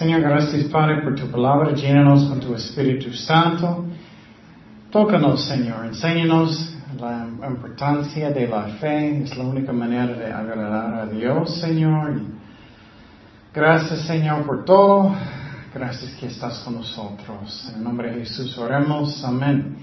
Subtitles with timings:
[0.00, 3.84] Señor, gracias Padre por tu palabra, llénanos con tu Espíritu Santo.
[4.90, 11.06] Tócanos, Señor, enséñanos la importancia de la fe, es la única manera de agradar a
[11.06, 12.18] Dios, Señor.
[13.52, 15.14] Gracias, Señor, por todo.
[15.74, 17.68] Gracias que estás con nosotros.
[17.68, 19.22] En el nombre de Jesús oremos.
[19.22, 19.76] Amén.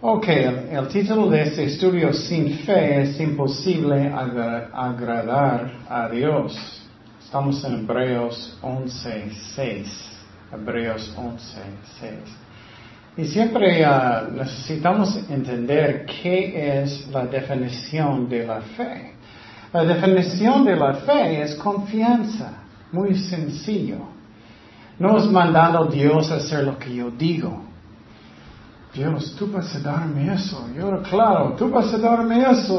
[0.00, 6.79] Ok, el, título de este estudio, Sin fe es imposible agradar a Dios.
[7.30, 10.10] Estamos en Hebreos 11, 6.
[10.52, 11.60] Hebreos 11,
[12.00, 12.12] 6.
[13.18, 19.14] Y siempre uh, necesitamos entender qué es la definición de la fe.
[19.72, 23.98] La definición de la fe es confianza, muy sencillo.
[24.98, 27.62] No es mandado Dios a hacer lo que yo digo.
[28.92, 30.66] Dios, tú vas a darme eso.
[30.76, 32.74] Yo, claro, tú vas a darme eso.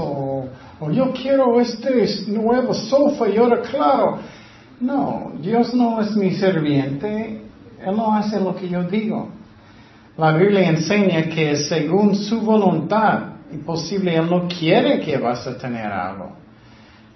[0.82, 3.30] O, yo quiero este nuevo sofá.
[3.30, 4.20] Yo, claro.
[4.82, 7.42] No, Dios no es mi serviente.
[7.86, 9.30] Él no hace lo que yo digo.
[10.18, 15.86] La Biblia enseña que según su voluntad, imposible, Él no quiere que vas a tener
[15.86, 16.32] algo.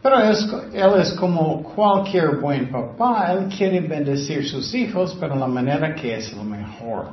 [0.01, 5.95] Pero Él es como cualquier buen papá, Él quiere bendecir sus hijos, pero la manera
[5.95, 7.07] que es lo mejor.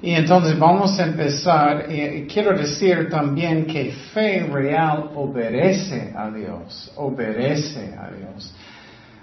[0.00, 6.92] Y entonces vamos a empezar, y quiero decir también que fe real obedece a Dios,
[6.96, 8.54] obedece a Dios.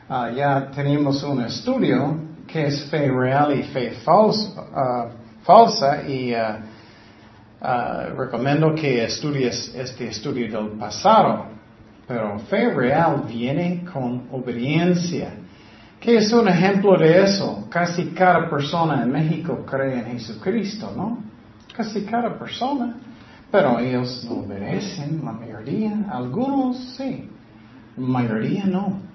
[0.09, 4.65] Ah, ya tenemos un estudio que es fe real y fe falsa.
[4.73, 5.07] Ah,
[5.43, 6.59] falsa y uh,
[7.61, 11.45] uh, recomiendo que estudies este estudio del pasado.
[12.05, 15.35] Pero fe real viene con obediencia.
[16.01, 17.65] ¿Qué es un ejemplo de eso?
[17.69, 21.19] Casi cada persona en México cree en Jesucristo, ¿no?
[21.73, 22.97] Casi cada persona.
[23.49, 26.07] Pero ellos no obedecen, la mayoría.
[26.11, 27.29] Algunos sí,
[27.95, 29.12] la mayoría no.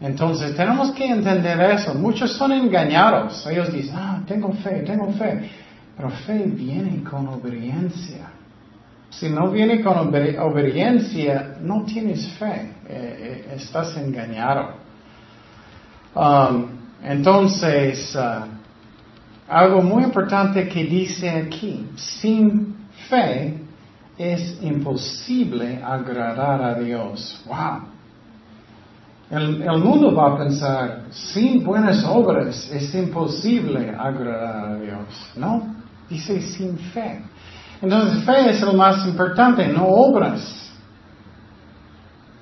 [0.00, 1.94] Entonces tenemos que entender eso.
[1.94, 3.46] Muchos son engañados.
[3.46, 5.50] Ellos dicen, ah, tengo fe, tengo fe.
[5.96, 8.28] Pero fe viene con obediencia.
[9.08, 12.72] Si no viene con obediencia, no tienes fe.
[12.88, 14.74] Eh, eh, estás engañado.
[16.14, 16.68] Um,
[17.02, 18.46] entonces, uh,
[19.48, 22.74] algo muy importante que dice aquí, sin
[23.08, 23.54] fe
[24.18, 27.42] es imposible agradar a Dios.
[27.46, 27.95] Wow.
[29.28, 35.30] El, mundo va a pensar, sin buenas obras es imposible agradar a Dios.
[35.34, 35.74] No,
[36.08, 37.22] dice sin fe.
[37.82, 40.70] Entonces fe es lo más importante, no obras.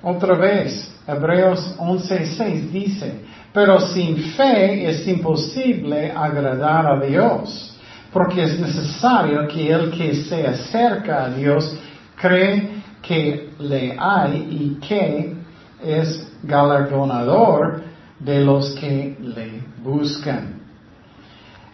[0.03, 3.21] Otra vez, Hebreos 11:6 dice,
[3.51, 7.75] pero sin fe es imposible agradar a Dios,
[8.13, 11.75] porque es necesario que el que se acerca a Dios
[12.15, 15.44] cree que le hay y que
[15.83, 17.83] es galardonador
[18.19, 20.61] de los que le buscan.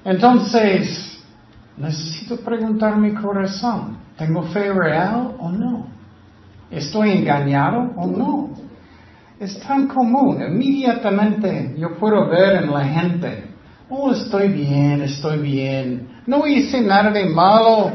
[0.03, 1.23] Entonces,
[1.77, 5.87] necesito preguntar mi corazón, ¿tengo fe real o no?
[6.69, 8.49] ¿Estoy engañado o no?
[9.39, 13.45] Es tan común, inmediatamente yo puedo ver en la gente,
[13.89, 17.91] oh, estoy bien, estoy bien, no hice nada de malo,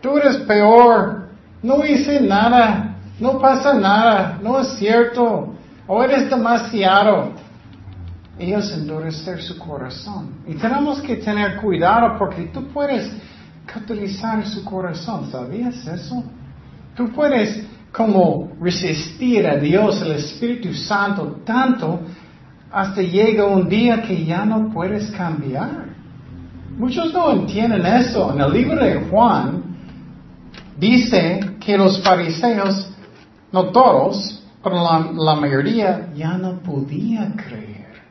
[0.00, 1.28] tú eres peor,
[1.62, 2.83] no hice nada,
[3.20, 5.54] no pasa nada, no es cierto,
[5.86, 7.32] o eres demasiado.
[8.38, 10.30] Ellos endurecer su corazón.
[10.46, 13.12] Y tenemos que tener cuidado porque tú puedes
[13.76, 15.30] utilizar su corazón.
[15.30, 16.24] ¿Sabías eso?
[16.96, 22.00] Tú puedes como resistir a Dios, el Espíritu Santo, tanto
[22.72, 25.94] hasta llega un día que ya no puedes cambiar.
[26.76, 28.32] Muchos no entienden eso.
[28.32, 29.62] En el libro de Juan
[30.76, 32.90] dice que los fariseos,
[33.54, 38.02] no todos, pero la, mayoría ya no podía creer.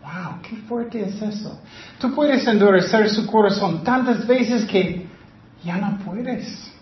[0.00, 1.60] Wow, qué fuerte es eso.
[2.00, 5.06] Tú puedes endurecer su corazón tantas veces que
[5.62, 6.72] ya no puedes.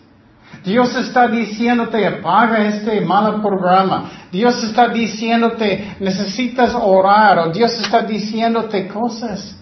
[0.65, 4.09] Dios está diciéndote, apaga este mal programa.
[4.31, 7.41] Dios está diciéndote, necesitas orar.
[7.41, 9.57] O Dios está diciéndote cosas.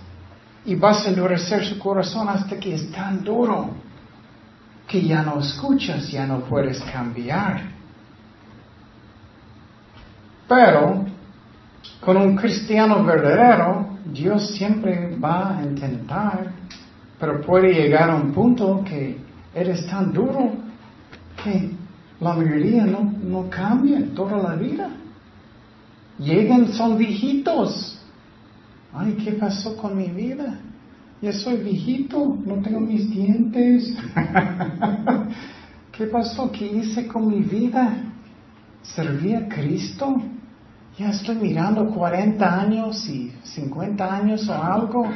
[0.67, 3.71] Y vas a endurecer su corazón hasta que es tan duro
[4.87, 7.74] que ya no escuchas, ya no puedes cambiar.
[10.49, 11.05] Pero
[12.01, 16.53] con un cristiano verdadero, Dios siempre va a intentar,
[17.19, 19.17] pero puede llegar a un punto que
[19.55, 20.53] eres tan duro
[21.43, 21.71] que
[22.21, 24.91] la mayoría no, no cambia toda la vida.
[26.19, 27.99] Llegan, son viejitos.
[28.93, 30.61] Ay, ¿qué pasó con mi vida?
[31.21, 33.97] Ya soy viejito, no tengo mis dientes.
[35.93, 36.51] ¿Qué pasó?
[36.53, 37.97] ¿Qué hice con mi vida?
[38.85, 40.21] ¿Serví a Cristo?
[40.99, 45.11] Ya estoy mirando 40 años y 50 años o algo.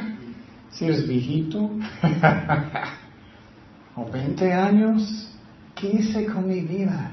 [0.71, 1.69] Si eres viejito.
[3.95, 5.27] o 20 años.
[5.75, 7.11] ¿Qué hice con mi vida?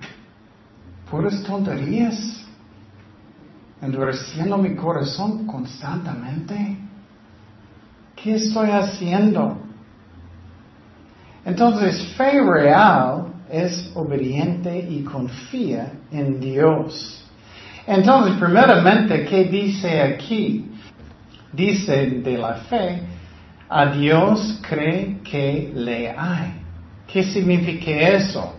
[1.11, 2.45] Puras tonterías.
[3.81, 6.79] Endureciendo mi corazón constantemente.
[8.17, 9.59] ¿Qué estoy haciendo?
[11.45, 17.25] Entonces, fe real es obediente y confía en Dios.
[17.87, 20.71] Entonces, primeramente, ¿qué dice aquí?
[21.53, 23.01] Dice de la fe,
[23.69, 26.53] a Dios cree que le hay.
[27.07, 28.55] ¿Qué significa eso?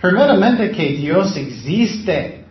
[0.00, 2.44] Primeramente que Dios existe.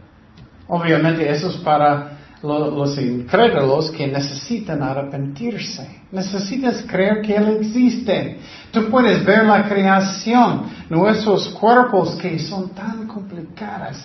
[0.67, 2.10] Obviamente eso es para
[2.43, 6.01] los incrédulos que necesitan arrepentirse.
[6.11, 8.39] Necesitas creer que Él existe.
[8.71, 13.97] Tú puedes ver la creación, nuestros cuerpos que son tan complicados,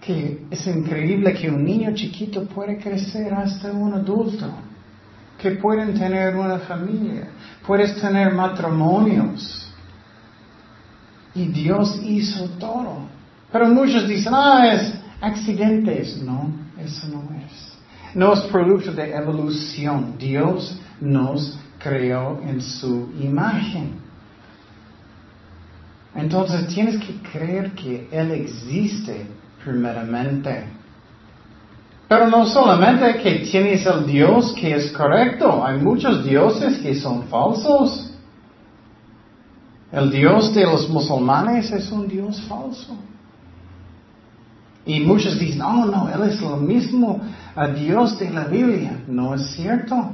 [0.00, 4.50] que es increíble que un niño chiquito puede crecer hasta un adulto,
[5.38, 7.28] que pueden tener una familia,
[7.66, 9.68] puedes tener matrimonios.
[11.34, 13.06] Y Dios hizo todo.
[13.50, 16.20] Pero muchos dicen, ah, es accidentes.
[16.22, 17.72] No, eso no es.
[18.14, 20.16] No es producto de evolución.
[20.18, 24.00] Dios nos creó en su imagen.
[26.14, 29.26] Entonces tienes que creer que Él existe
[29.64, 30.64] primeramente.
[32.08, 37.22] Pero no solamente que tienes el Dios que es correcto, hay muchos dioses que son
[37.28, 38.12] falsos.
[39.90, 42.96] El Dios de los musulmanes es un Dios falso.
[44.84, 47.20] Y muchos dicen, oh no, Él es lo mismo
[47.54, 49.00] a Dios de la Biblia.
[49.06, 50.10] No es cierto.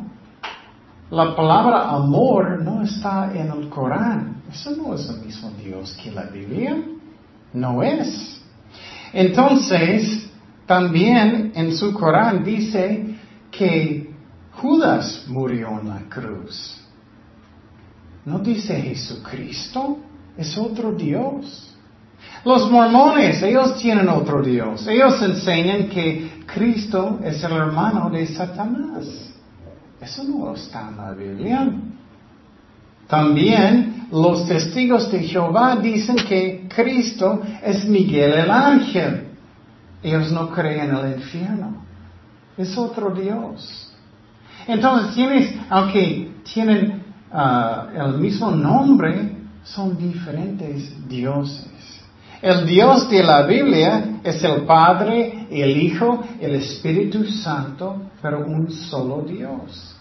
[1.10, 4.42] La palabra amor no está en el Corán.
[4.50, 6.76] Eso no es el mismo Dios que la Biblia.
[7.54, 8.42] No es.
[9.12, 10.28] Entonces,
[10.66, 13.16] también en su Corán dice
[13.50, 14.12] que
[14.52, 16.78] Judas murió en la cruz.
[18.26, 19.98] No dice Jesucristo,
[20.36, 21.74] es otro Dios.
[22.44, 24.86] Los mormones, ellos tienen otro Dios.
[24.86, 29.32] Ellos enseñan que Cristo es el hermano de Satanás.
[30.00, 31.72] Eso no está en la Biblia.
[33.08, 39.28] También los testigos de Jehová dicen que Cristo es Miguel el ángel.
[40.02, 41.84] Ellos no creen en el infierno.
[42.56, 43.92] Es otro Dios.
[44.66, 47.02] Entonces tienes, aunque tienen
[47.32, 51.67] ah, el mismo nombre, son diferentes dioses.
[52.40, 58.70] El Dios de la Biblia es el Padre, el Hijo, el Espíritu Santo, pero un
[58.70, 59.96] solo Dios.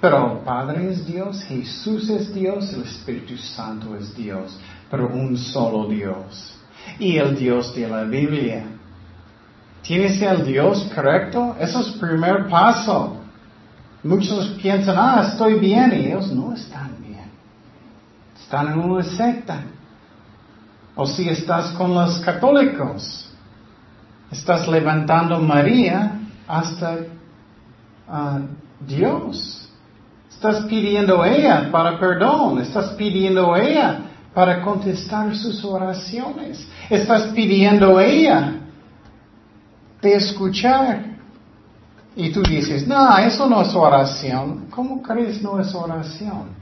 [0.00, 4.58] Pero el Padre es Dios, Jesús es Dios, el Espíritu Santo es Dios,
[4.90, 6.54] pero un solo Dios.
[6.98, 8.64] Y el Dios de la Biblia.
[9.82, 11.56] ¿Tienes el Dios correcto?
[11.60, 13.18] Eso es primer paso.
[14.02, 17.30] Muchos piensan, ah, estoy bien, y ellos no están bien.
[18.40, 19.62] Están en una secta.
[20.94, 23.30] O si estás con los católicos,
[24.30, 26.98] estás levantando María hasta
[28.08, 28.40] ah,
[28.80, 29.68] Dios.
[30.30, 34.00] Estás pidiendo ella para perdón, estás pidiendo ella
[34.34, 38.54] para contestar sus oraciones, estás pidiendo ella
[40.00, 41.12] de escuchar.
[42.14, 44.66] Y tú dices, no, eso no es oración.
[44.68, 46.61] ¿Cómo crees no es oración?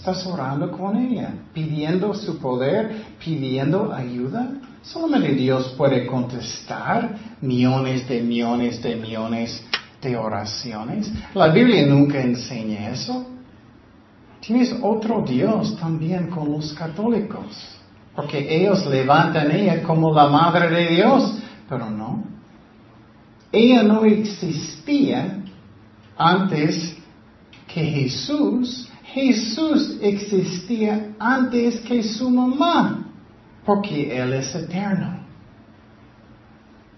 [0.00, 4.48] Estás orando con ella, pidiendo su poder, pidiendo ayuda.
[4.80, 9.62] Solamente Dios puede contestar millones de millones de millones
[10.00, 11.12] de oraciones.
[11.34, 13.26] La Biblia nunca enseña eso.
[14.40, 17.44] Tienes otro Dios también con los católicos,
[18.16, 22.24] porque ellos levantan a ella como la madre de Dios, pero no.
[23.52, 25.44] Ella no existía
[26.16, 26.96] antes
[27.68, 33.06] que Jesús Jesús existía antes que su mamá,
[33.64, 35.20] porque Él es eterno.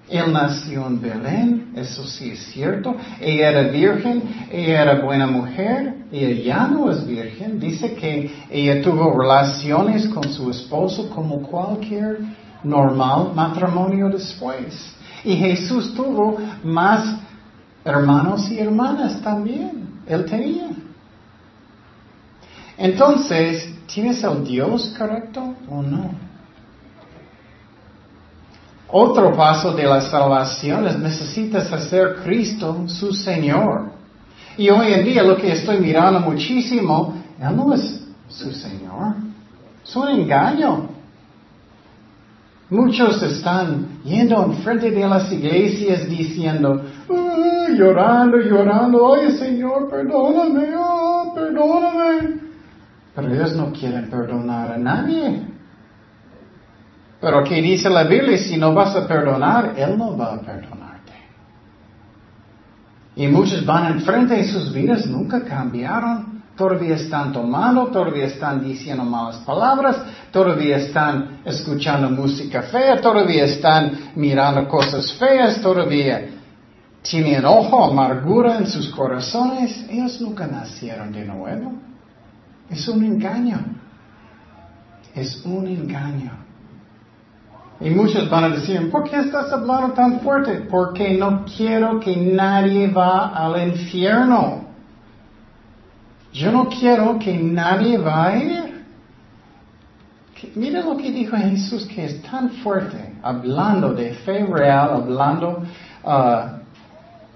[0.08, 2.94] Él nació en Belén, eso sí es cierto.
[3.18, 7.58] Ella era virgen, ella era buena mujer, ella ya no es virgen.
[7.58, 12.18] Dice que ella tuvo relaciones con su esposo como cualquier
[12.62, 14.92] normal matrimonio después.
[15.24, 17.16] Y Jesús tuvo más
[17.84, 19.88] hermanos y hermanas también.
[20.06, 20.68] Él tenía.
[22.82, 26.10] Entonces, ¿tienes el Dios correcto o no?
[28.88, 33.92] Otro paso de la salvación es necesitas hacer Cristo su Señor.
[34.58, 39.14] Y hoy en día lo que estoy mirando muchísimo, Él no es su Señor.
[39.84, 40.88] Es un engaño.
[42.68, 46.82] Muchos están yendo en frente de las iglesias diciendo,
[47.78, 52.51] llorando, llorando, ay Señor, perdóname, oh, perdóname.
[53.14, 55.42] Pero ellos no quieren perdonar a nadie.
[57.20, 61.12] Pero aquí dice la Biblia, si no vas a perdonar, Él no va a perdonarte.
[63.14, 66.42] Y muchos van enfrente y sus vidas nunca cambiaron.
[66.56, 69.96] Todavía están tomando, todavía están diciendo malas palabras,
[70.30, 76.28] todavía están escuchando música fea, todavía están mirando cosas feas, todavía
[77.02, 79.86] tienen ojo, amargura en sus corazones.
[79.88, 81.72] Ellos nunca nacieron de nuevo.
[82.72, 83.58] Es un engaño.
[85.14, 86.32] Es un engaño.
[87.80, 90.66] Y muchos van a decir, ¿por qué estás hablando tan fuerte?
[90.70, 94.64] Porque no quiero que nadie va al infierno.
[96.32, 98.84] Yo no quiero que nadie va a ir.
[100.54, 105.62] Mira lo que dijo Jesús, que es tan fuerte, hablando de fe real, hablando
[106.04, 106.62] uh,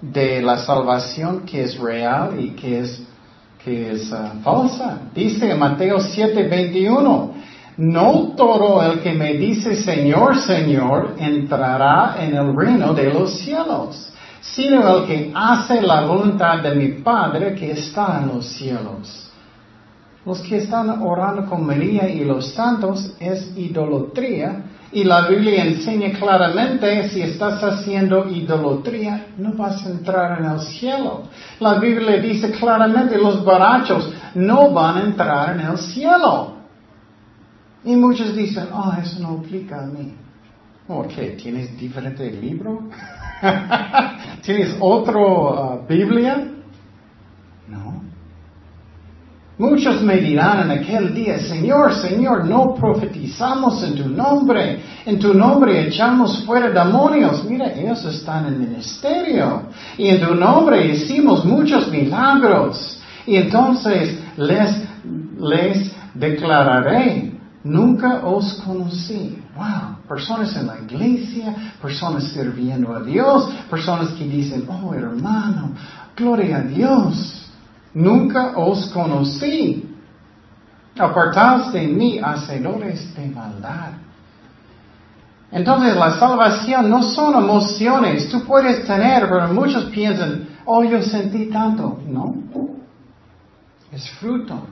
[0.01, 3.01] de la salvación que es real y que es,
[3.67, 4.99] es uh, falsa.
[5.13, 7.33] Dice en Mateo 7, 21,
[7.77, 14.11] no todo el que me dice Señor, Señor entrará en el reino de los cielos,
[14.41, 19.31] sino el que hace la voluntad de mi Padre que está en los cielos.
[20.25, 26.17] Los que están orando con María y los santos es idolatría y la Biblia enseña
[26.17, 31.23] claramente si estás haciendo idolatría no vas a entrar en el cielo.
[31.59, 36.55] La Biblia dice claramente los barachos no van a entrar en el cielo.
[37.83, 40.13] Y muchos dicen, oh, eso no aplica a mí.
[40.87, 41.31] ¿Por qué?
[41.31, 42.89] ¿Tienes diferente libro?
[44.41, 46.47] ¿Tienes otro uh, Biblia?
[47.67, 48.06] No.
[49.59, 55.33] Muchos me dirán en aquel día, Señor, Señor, no profetizamos en tu nombre, en tu
[55.33, 57.43] nombre echamos fuera demonios.
[57.45, 59.63] Mira, ellos están en ministerio
[59.97, 62.99] y en tu nombre hicimos muchos milagros.
[63.25, 64.83] Y entonces les,
[65.39, 69.37] les declararé, Nunca os conocí.
[69.55, 75.71] Wow, personas en la iglesia, personas sirviendo a Dios, personas que dicen, oh hermano,
[76.15, 77.46] gloria a Dios.
[77.97, 79.83] Nunca os conocí.
[80.99, 83.93] Apartaos de mí, hacedores de maldad.
[85.51, 91.47] Entonces la salvación no son emociones, tú puedes tener, pero muchos piensan, oh yo sentí
[91.47, 91.99] tanto.
[92.07, 92.35] No,
[93.91, 94.67] es fruto.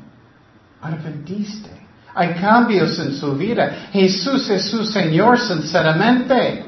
[0.83, 1.71] Arrepentiste.
[2.13, 3.87] Hay cambios en su vida.
[3.91, 6.63] Jesús es su Señor sinceramente.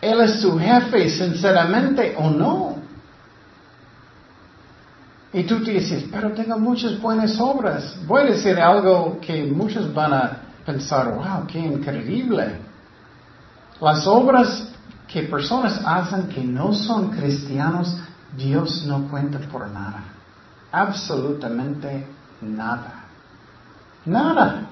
[0.00, 2.71] Él es su jefe sinceramente o no.
[5.32, 7.96] Y tú te dices, pero tengo muchas buenas obras.
[8.06, 10.36] Voy a decir algo que muchos van a
[10.66, 12.58] pensar, wow, qué increíble.
[13.80, 14.68] Las obras
[15.08, 17.96] que personas hacen que no son cristianos,
[18.36, 20.04] Dios no cuenta por nada.
[20.70, 22.06] Absolutamente
[22.42, 23.04] nada.
[24.04, 24.66] Nada.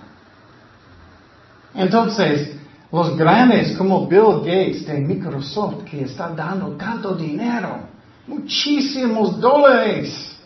[1.74, 2.56] Entonces,
[2.92, 7.80] los grandes como Bill Gates de Microsoft, que está dando tanto dinero,
[8.26, 10.36] muchísimos dólares,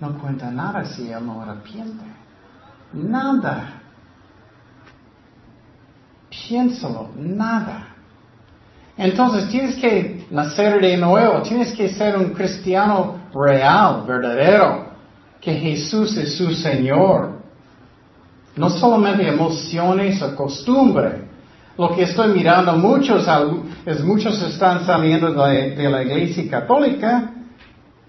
[0.00, 2.04] no cuenta nada si él no arrepiente.
[2.92, 3.80] Nada.
[6.28, 7.88] Piénsalo, nada.
[8.96, 14.86] Entonces tienes que nacer de nuevo, tienes que ser un cristiano real, verdadero,
[15.40, 17.42] que Jesús es su Señor.
[18.56, 21.24] No solamente emociones o costumbre.
[21.76, 23.26] Lo que estoy mirando muchos
[23.84, 27.32] es muchos están saliendo de, la iglesia católica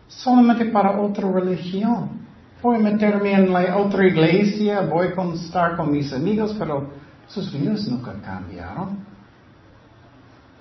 [0.08, 2.26] solamente para otra religión.
[2.62, 6.90] Voy a meterme en la otra iglesia, voy a estar con mis amigos, pero
[7.28, 8.98] sus vidas nunca cambiaron.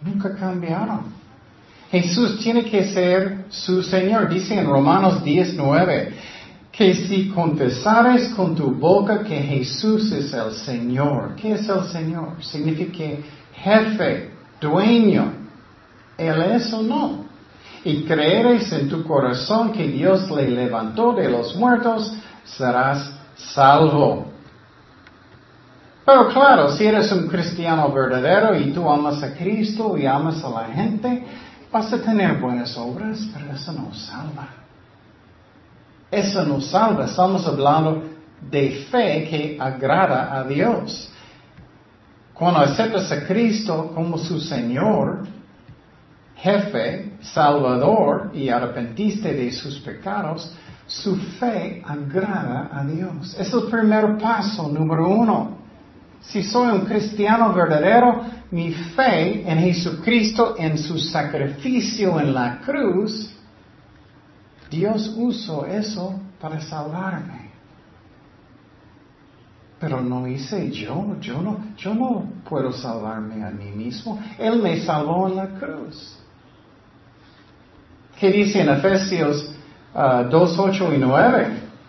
[0.02, 1.24] Nunca cambiaron.
[1.90, 4.28] Jesús tiene que ser su Señor.
[4.28, 6.12] Dice en Romanos 19,
[6.76, 12.42] que si confesares con tu boca que Jesús es el Señor, ¿qué es el Señor?
[12.42, 13.22] Significa
[13.54, 15.32] jefe, dueño.
[16.18, 17.23] Él es o no.
[17.84, 22.12] Y creeres en tu corazón que Dios le levantó de los muertos,
[22.44, 24.26] serás salvo.
[26.04, 30.50] Pero claro, si eres un cristiano verdadero y tú amas a Cristo y amas a
[30.50, 31.24] la gente,
[31.72, 34.48] vas a tener buenas obras, pero eso no salva.
[36.10, 37.06] Eso nos salva.
[37.06, 38.02] Estamos hablando
[38.50, 41.10] de fe que agrada a Dios.
[42.34, 45.26] Cuando aceptas a Cristo como su Señor,
[46.44, 50.54] jefe, Salvador y arrepentiste de sus pecados,
[50.86, 53.34] su fe agrada a Dios.
[53.40, 55.56] Es el primer paso, número uno.
[56.20, 63.30] Si soy un cristiano verdadero, mi fe en Jesucristo, en su sacrificio en la cruz,
[64.70, 67.50] Dios usó eso para salvarme.
[69.80, 74.18] Pero no hice yo, yo no, yo no puedo salvarme a mí mismo.
[74.38, 76.18] Él me salvó en la cruz.
[78.18, 79.50] ¿Qué dice en Efesios
[79.94, 81.46] 2, uh, 8 y 9?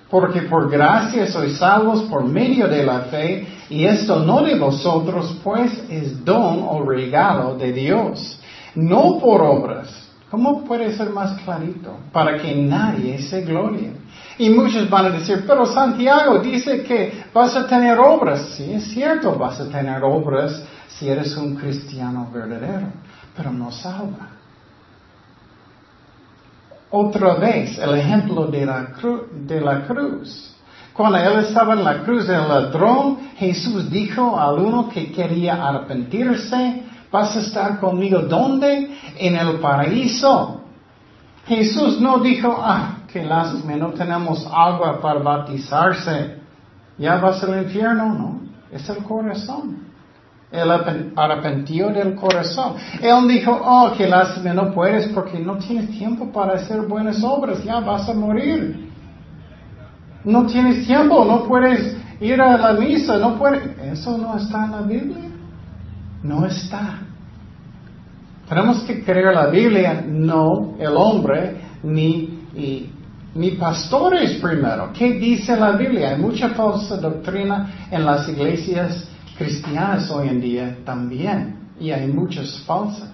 [0.10, 5.40] Porque por gracia sois salvos por medio de la fe, y esto no de vosotros,
[5.44, 8.40] pues es don o regalo de Dios,
[8.76, 10.06] no por obras.
[10.30, 11.98] ¿Cómo puede ser más clarito?
[12.12, 13.94] Para que nadie se glorie.
[14.38, 18.54] Y muchos van a decir, pero Santiago dice que vas a tener obras.
[18.58, 22.88] Sí, es cierto, vas a tener obras si eres un cristiano verdadero,
[23.36, 24.35] pero no salva.
[26.98, 28.88] Otra vez, el ejemplo de la,
[29.34, 30.56] de la cruz.
[30.94, 36.84] Cuando él estaba en la cruz del ladrón, Jesús dijo al uno que quería arrepentirse,
[37.12, 38.98] vas a estar conmigo ¿dónde?
[39.18, 40.62] En el paraíso.
[41.46, 46.38] Jesús no dijo, ah, qué lástima, no tenemos agua para bautizarse.
[46.98, 48.40] Ya vas al infierno, no.
[48.72, 49.80] Es el corazón.
[50.52, 50.72] El
[51.16, 52.76] arrepentió del corazón.
[53.02, 57.64] Él dijo, oh, qué lástima, no puedes porque no tienes tiempo para hacer buenas obras,
[57.64, 58.90] ya vas a morir.
[60.24, 63.62] No tienes tiempo, no puedes ir a la misa, no puedes.
[63.80, 65.24] Eso no está en la Biblia.
[66.24, 67.00] No está.
[68.48, 72.40] Tenemos que creer la Biblia, no el hombre, ni,
[73.34, 74.92] ni pastores primero.
[74.94, 76.12] ¿Qué dice la Biblia?
[76.12, 82.60] Hay mucha falsa doctrina en las iglesias cristianas hoy en día también, y hay muchas
[82.66, 83.10] falsas.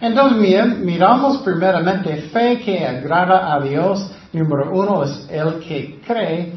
[0.00, 4.10] Entonces miramos primeramente fe que agrada a Dios.
[4.32, 6.52] Número uno es el que cree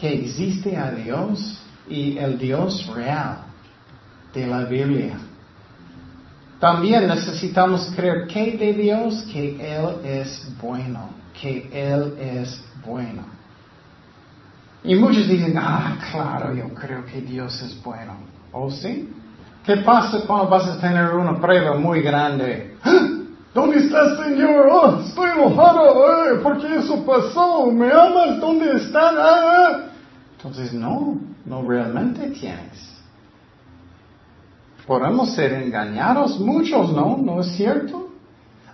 [0.00, 3.38] que existe a Dios y el Dios real
[4.32, 5.18] de la Biblia.
[6.58, 13.33] También necesitamos creer que de Dios, que Él es bueno, que Él es bueno.
[14.84, 18.12] Y muchos dicen, ah, claro, yo creo que Dios es bueno.
[18.52, 19.10] ¿O sí?
[19.64, 22.76] ¿Qué pasa cuando vas a tener una prueba muy grande?
[22.84, 23.08] ¡Ah!
[23.54, 24.68] ¿Dónde estás, Señor?
[24.70, 26.34] Oh, estoy enojado.
[26.34, 27.70] Eh, ¿Por qué eso pasó?
[27.70, 28.38] ¿Me amas?
[28.40, 29.14] ¿Dónde estás?
[29.16, 29.80] Ah, ah.
[30.36, 32.94] Entonces, no, no realmente tienes.
[34.86, 37.16] Podemos ser engañados muchos, ¿no?
[37.16, 38.10] ¿No es cierto?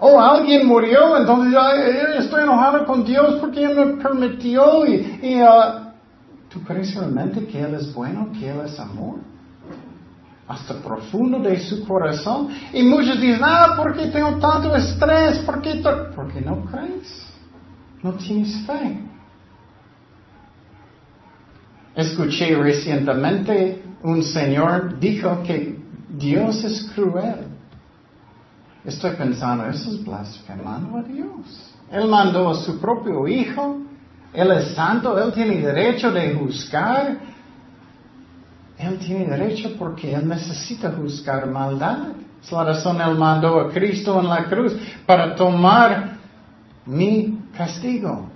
[0.00, 1.74] Oh, alguien murió, entonces ya
[2.18, 5.40] estoy enojado con Dios porque me permitió y, y
[6.52, 9.20] ¿Tú crees realmente que Él es bueno, que Él es amor?
[10.48, 12.48] Hasta profundo de su corazón.
[12.72, 15.38] Y muchos dicen, ah, ¿por qué tengo tanto estrés?
[15.38, 15.80] ¿Por qué
[16.14, 17.26] Porque no crees.
[18.02, 19.00] No tienes fe.
[21.94, 27.46] Escuché recientemente un señor dijo que Dios es cruel.
[28.84, 31.74] Estoy pensando, eso es blasfemando a Dios.
[31.92, 33.78] Él mandó a su propio hijo
[34.32, 37.18] él es santo, Él tiene derecho de juzgar.
[38.78, 42.08] Él tiene derecho porque Él necesita juzgar maldad.
[42.42, 46.16] Es la razón Él mandó a Cristo en la cruz para tomar
[46.86, 48.28] mi castigo.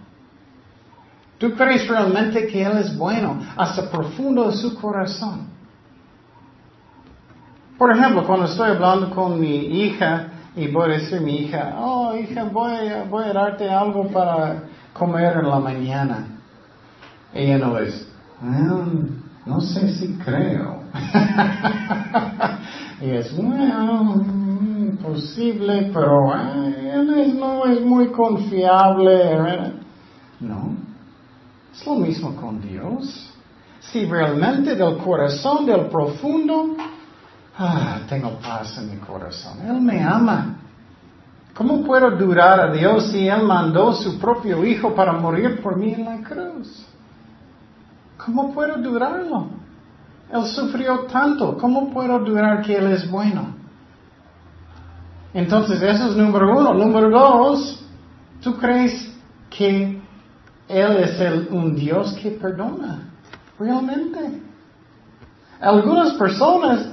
[1.39, 5.49] ¿Tú crees realmente que Él es bueno hasta profundo de su corazón?
[7.79, 11.77] Por ejemplo, cuando estoy hablando con mi hija y voy a decir a mi hija,
[11.79, 12.73] oh hija, voy,
[13.11, 14.63] voy a darte algo para
[14.95, 16.27] comer en la mañana.
[17.35, 18.09] Ella no es,
[18.41, 18.87] ah,
[19.45, 20.85] no sé si creo.
[23.03, 24.25] y es, bueno,
[25.03, 29.75] posible, pero eh, él no es muy confiable.
[30.41, 30.77] No,
[31.73, 33.33] es lo mismo con Dios.
[33.81, 36.77] Si realmente del corazón, del profundo,
[37.59, 39.59] ah, tengo paz en mi corazón.
[39.67, 40.61] Él me ama.
[41.55, 45.93] ¿Cómo puedo durar a Dios si Él mandó su propio Hijo para morir por mí
[45.93, 46.85] en la cruz?
[48.25, 49.47] ¿Cómo puedo durarlo?
[50.33, 51.57] Él sufrió tanto.
[51.57, 53.55] ¿Cómo puedo durar que Él es bueno?
[55.33, 56.75] Entonces, eso es número uno.
[56.75, 57.85] Número dos,
[58.43, 59.13] ¿tú crees
[59.49, 60.01] que
[60.69, 63.11] Él es el, un Dios que perdona?
[63.59, 64.41] Realmente.
[65.61, 66.89] Algunas personas,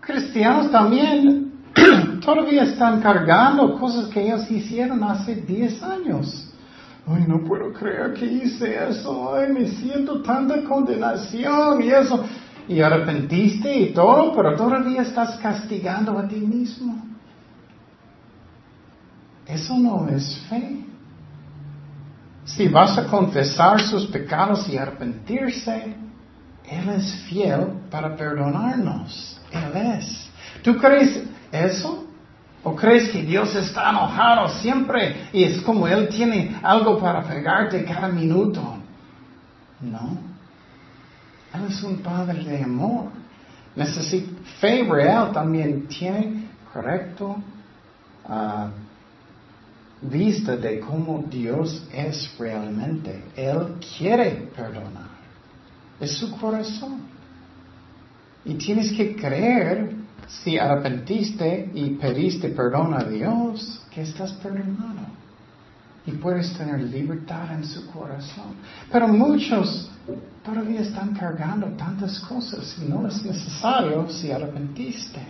[0.00, 1.49] cristianos también,
[2.24, 6.46] todavía están cargando cosas que ellos hicieron hace 10 años.
[7.06, 9.34] Ay, no puedo creer que hice eso.
[9.34, 12.24] Ay, me siento tanta condenación y eso.
[12.68, 17.04] Y arrepentiste y todo, pero todavía estás castigando a ti mismo.
[19.46, 20.84] Eso no es fe.
[22.44, 25.96] Si vas a confesar sus pecados y arrepentirse,
[26.68, 29.40] Él es fiel para perdonarnos.
[29.50, 30.30] Él es.
[30.62, 32.06] ¿Tú crees eso?
[32.62, 37.84] ¿O crees que Dios está enojado siempre y es como Él tiene algo para pegarte
[37.84, 38.76] cada minuto?
[39.80, 40.18] No.
[41.54, 43.06] Él es un Padre de amor.
[43.74, 47.36] Necesita fe real también tiene correcto
[48.28, 48.68] uh,
[50.02, 53.24] vista de cómo Dios es realmente.
[53.36, 55.08] Él quiere perdonar.
[55.98, 57.02] Es su corazón.
[58.44, 59.99] Y tienes que creer
[60.30, 65.20] si arrepentiste y pediste perdón a Dios, que estás perdonado.
[66.06, 68.54] Y puedes tener libertad en su corazón.
[68.90, 69.90] Pero muchos
[70.44, 75.20] todavía están cargando tantas cosas y no es necesario si arrepentiste.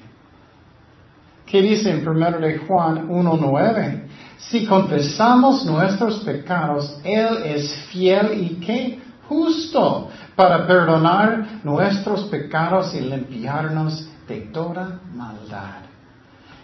[1.45, 4.03] ¿Qué dice en 1 de Juan 1.9?
[4.39, 13.01] Si confesamos nuestros pecados, Él es fiel y que justo para perdonar nuestros pecados y
[13.01, 15.83] limpiarnos de toda maldad.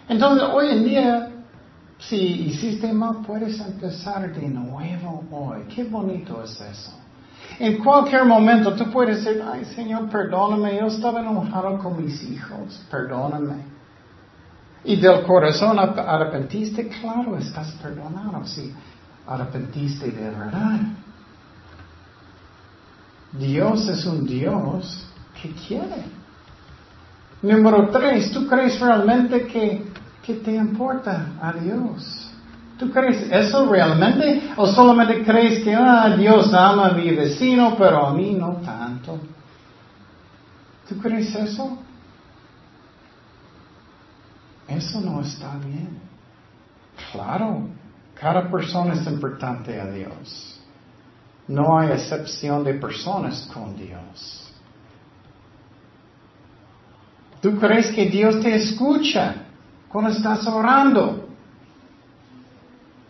[0.07, 1.29] Entonces, hoy en día,
[1.99, 5.63] si hiciste mal, puedes empezar de nuevo hoy.
[5.75, 6.93] Qué bonito es eso.
[7.59, 12.81] En cualquier momento tú puedes decir, ay Señor, perdóname, yo estaba enojado con mis hijos,
[12.89, 13.65] perdóname.
[14.85, 18.73] Y del corazón arrepentiste, claro, estás perdonado si
[19.27, 20.79] arrepentiste de verdad.
[23.33, 25.05] Dios es un Dios
[25.41, 26.26] que quiere.
[27.41, 29.85] Número tres, ¿tú crees realmente que,
[30.23, 32.31] que te importa a Dios?
[32.77, 34.53] ¿Tú crees eso realmente?
[34.55, 39.19] ¿O solamente crees que ah, Dios ama a mi vecino, pero a mí no tanto?
[40.87, 41.77] ¿Tú crees eso?
[44.67, 45.99] Eso no está bien.
[47.11, 47.67] Claro,
[48.19, 50.59] cada persona es importante a Dios.
[51.47, 54.46] No hay excepción de personas con Dios.
[57.41, 59.35] ¿Tú crees que Dios te escucha
[59.89, 61.27] cuando estás orando?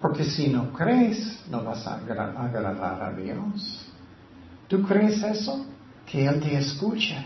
[0.01, 3.85] Porque si no crees, no vas a agradar a Dios.
[4.67, 5.65] ¿Tú crees eso?
[6.05, 7.23] Que Él te escucha.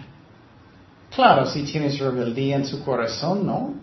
[1.14, 3.74] Claro, si tienes rebeldía en su corazón, no.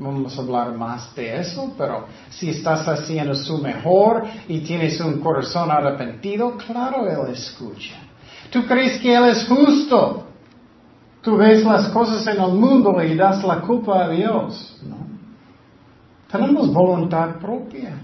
[0.00, 5.20] Vamos a hablar más de eso, pero si estás haciendo su mejor y tienes un
[5.20, 7.96] corazón arrepentido, claro, Él escucha.
[8.50, 10.27] ¿Tú crees que Él es justo?
[11.22, 14.80] Tú ves las cosas en el mundo y das la culpa a Dios.
[14.82, 14.96] No.
[16.30, 18.02] Tenemos voluntad propia.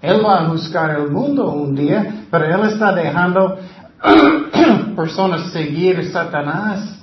[0.00, 3.56] Él va a juzgar el mundo un día, pero Él está dejando
[4.96, 6.98] personas seguir Satanás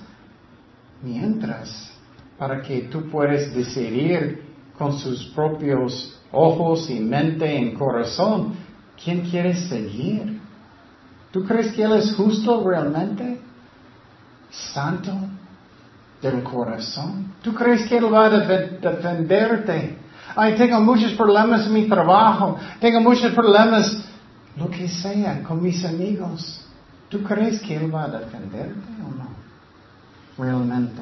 [1.01, 1.91] mientras,
[2.37, 4.43] para que tú puedas decidir
[4.77, 8.53] con sus propios ojos y mente y corazón
[9.01, 10.41] quién quieres seguir.
[11.31, 13.39] ¿Tú crees que Él es justo realmente?
[14.49, 15.13] Santo
[16.21, 17.33] del corazón.
[17.41, 19.97] ¿Tú crees que Él va a defenderte?
[20.35, 24.03] Ay, tengo muchos problemas en mi trabajo, tengo muchos problemas,
[24.57, 26.65] lo que sea, con mis amigos.
[27.09, 29.29] ¿Tú crees que Él va a defenderte o no?
[30.37, 31.01] Realmente.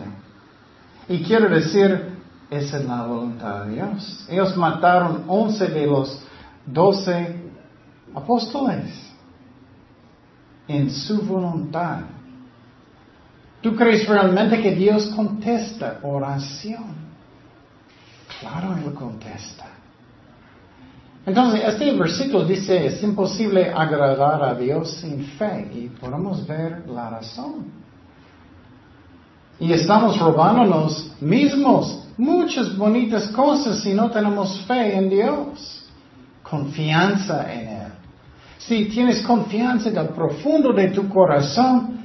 [1.10, 2.18] Y quiero decir,
[2.50, 4.26] esa es la voluntad de Dios.
[4.30, 6.22] Ellos mataron once de los
[6.66, 7.52] doce
[8.16, 8.90] apóstoles
[10.68, 12.02] en su voluntad.
[13.68, 16.86] ¿Tú crees realmente que Dios contesta oración?
[18.40, 19.66] Claro, Él contesta.
[21.26, 27.10] Entonces, este versículo dice, es imposible agradar a Dios sin fe y podemos ver la
[27.10, 27.66] razón.
[29.60, 35.84] Y estamos robándonos mismos muchas bonitas cosas si no tenemos fe en Dios,
[36.42, 37.92] confianza en Él.
[38.60, 41.97] Si tienes confianza del profundo de tu corazón,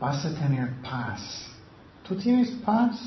[0.00, 1.46] vas a tener paz.
[2.08, 2.98] ¿Tú tienes paz?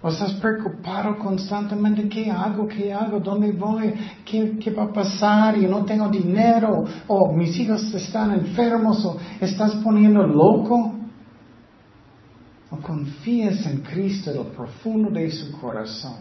[0.00, 2.08] ¿O estás preocupado constantemente?
[2.08, 2.66] ¿Qué hago?
[2.66, 3.20] ¿Qué hago?
[3.20, 3.92] ¿Dónde voy?
[4.24, 5.58] ¿Qué, ¿Qué, va a pasar?
[5.58, 6.84] Y no tengo dinero.
[7.08, 9.04] ¿O mis hijos están enfermos?
[9.04, 10.94] ¿O estás poniendo loco?
[12.70, 16.16] ¿O confías en Cristo lo profundo de su corazón?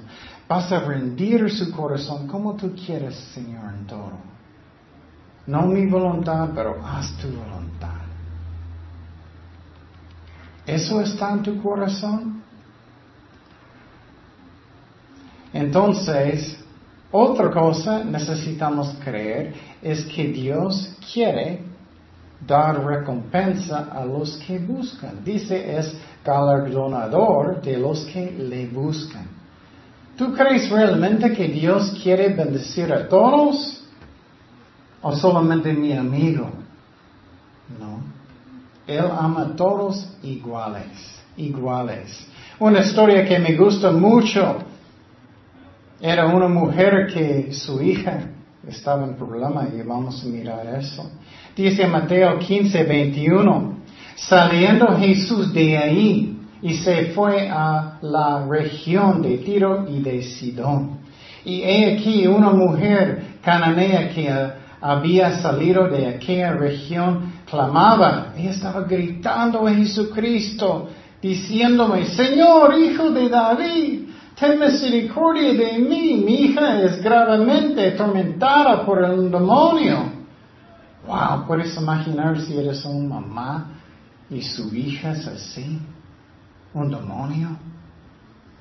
[0.47, 4.13] Vas a rendir su corazón como tú quieres, Señor, en todo.
[5.45, 8.06] No mi voluntad, pero haz tu voluntad.
[10.67, 12.43] ¿Eso está en tu corazón?
[15.53, 16.57] Entonces,
[17.09, 21.63] otra cosa necesitamos creer es que Dios quiere
[22.45, 25.23] dar recompensa a los que buscan.
[25.23, 29.25] Dice es galardonador de los que le buscan.
[30.17, 33.83] ¿Tú crees realmente que Dios quiere bendecir a todos?
[35.01, 36.49] ¿O solamente mi amigo?
[37.79, 38.16] No.
[38.87, 40.87] Él ama a todos iguales,
[41.35, 42.25] iguales.
[42.59, 44.59] Una historia que me gusta mucho
[45.99, 48.29] Era una mujer que su hija
[48.67, 51.09] estaba en problema y vamos a mirar eso.
[51.55, 53.77] Dice Mateo 15, 21,
[54.15, 60.99] saliendo Jesús de ahí y se fue a la región de Tiro y de Sidón.
[61.43, 64.29] Y he aquí una mujer cananea que
[64.81, 70.89] había salido de aquella región clamaba, ella estaba gritando a Jesucristo,
[71.21, 79.03] diciéndome, Señor, hijo de David, ten misericordia de mí, mi hija es gravemente atormentada por
[79.03, 80.11] el demonio.
[81.07, 83.71] Wow, puedes imaginar si eres una mamá
[84.29, 85.79] y su hija es así,
[86.73, 87.57] un demonio.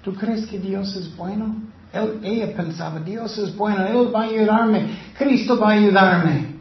[0.02, 1.56] ¿Tú crees que Dios es bueno?
[2.22, 6.55] ella pensaba, Dios es bueno, Él va a ayudarme, Cristo va a ayudarme.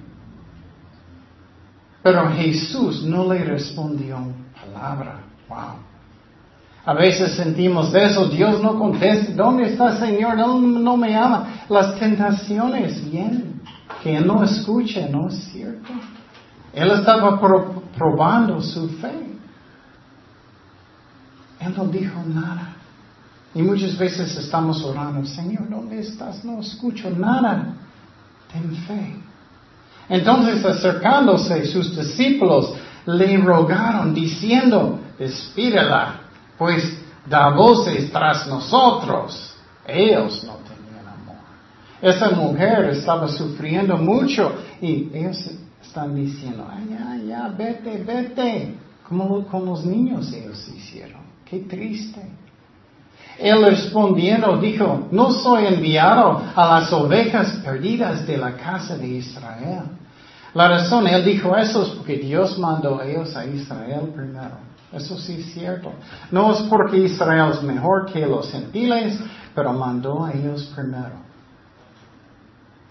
[2.06, 4.20] Pero Jesús no le respondió
[4.54, 5.22] palabra.
[5.50, 5.80] Wow.
[6.86, 10.38] A veces sentimos eso, Dios no contesta, ¿dónde está Señor?
[10.38, 11.66] No, no me ama.
[11.68, 13.60] Las tentaciones vienen,
[14.04, 15.92] que Él no escucha, ¿no es cierto?
[16.74, 17.42] Él estaba
[17.98, 19.28] probando su fe.
[21.60, 22.76] Él no dijo nada.
[23.56, 26.46] Y muchas veces estamos orando, Señor, ¿dónde estás?
[26.46, 27.74] No escucho nada.
[28.54, 29.26] Ten fe.
[30.10, 32.74] Entonces acercándose sus discípulos
[33.06, 36.22] le rogaron diciendo, despídela,
[36.58, 39.56] pues da voces tras nosotros.
[39.88, 41.36] Ellos no tenían amor.
[42.02, 45.38] Esa mujer estaba sufriendo mucho y ellos
[45.82, 48.76] están diciendo, ay, ya, ya, vete, vete.
[49.08, 51.22] Como los niños ellos hicieron.
[51.46, 52.22] Qué triste.
[53.40, 59.84] Él respondiendo dijo, no soy enviado a las ovejas perdidas de la casa de Israel.
[60.54, 64.58] La razón, él dijo eso es porque Dios mandó a ellos a Israel primero.
[64.94, 65.92] Eso sí es cierto.
[66.32, 69.20] No es porque Israel es mejor que los gentiles,
[69.54, 71.16] pero mandó a ellos primero.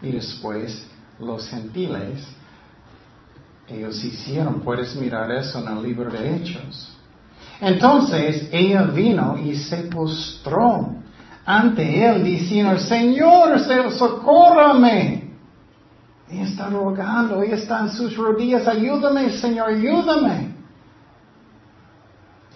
[0.03, 0.87] Y después
[1.19, 2.23] los gentiles,
[3.67, 6.94] ellos hicieron, puedes mirar eso en el libro de Hechos.
[7.61, 10.95] Entonces ella vino y se postró
[11.45, 13.61] ante él diciendo, Señor,
[13.93, 15.25] socórrame.
[16.31, 20.55] Ella está rogando, ella está en sus rodillas, ayúdame, Señor, ayúdame.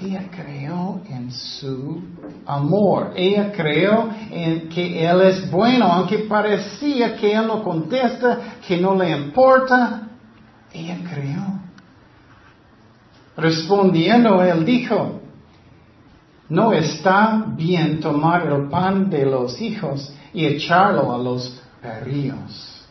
[0.01, 2.01] Ella creyó en su
[2.47, 3.13] amor.
[3.17, 8.95] Ella creyó en que Él es bueno, aunque parecía que Él no contesta, que no
[8.95, 10.09] le importa.
[10.73, 11.58] Ella creyó.
[13.39, 15.21] Respondiendo, él dijo,
[16.49, 22.83] no está bien tomar el pan de los hijos y echarlo a los perrillos,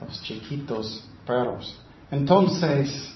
[0.00, 1.76] los chiquitos perros.
[2.12, 3.12] Entonces,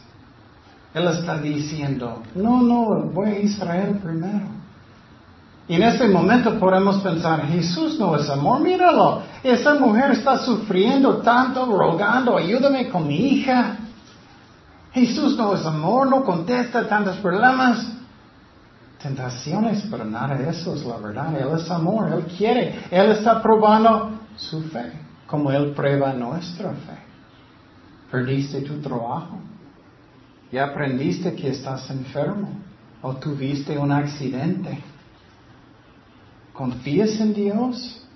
[0.93, 4.49] él está diciendo, no, no, voy a Israel primero.
[5.69, 11.19] Y en ese momento podemos pensar, Jesús no es amor, míralo, esa mujer está sufriendo
[11.19, 13.77] tanto, rogando, ayúdame con mi hija.
[14.93, 17.93] Jesús no es amor, no contesta tantos problemas,
[19.01, 21.35] tentaciones, pero nada de eso es la verdad.
[21.37, 24.93] Él es amor, Él quiere, Él está probando su fe,
[25.27, 26.99] como Él prueba nuestra fe.
[28.11, 29.39] Perdiste tu trabajo,
[30.51, 32.51] ya aprendiste que estás enfermo
[33.03, 34.83] o tuviste un accidente.
[36.53, 38.07] ¿Confías en Dios?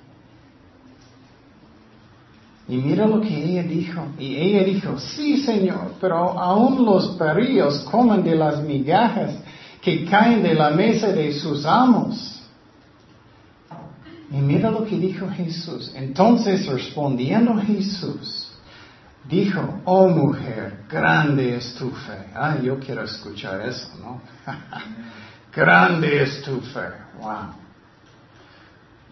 [2.68, 4.06] Y mira lo que ella dijo.
[4.18, 9.34] Y ella dijo, sí, Señor, pero aún los perrillos comen de las migajas
[9.82, 12.42] que caen de la mesa de sus amos.
[14.30, 15.92] Y mira lo que dijo Jesús.
[15.94, 18.50] Entonces respondiendo Jesús,
[19.28, 22.30] dijo, oh mujer, grande es tu fe.
[22.34, 24.22] Ah, yo quiero escuchar eso, ¿no?
[25.54, 26.88] grande es tu fe.
[27.20, 27.63] Wow.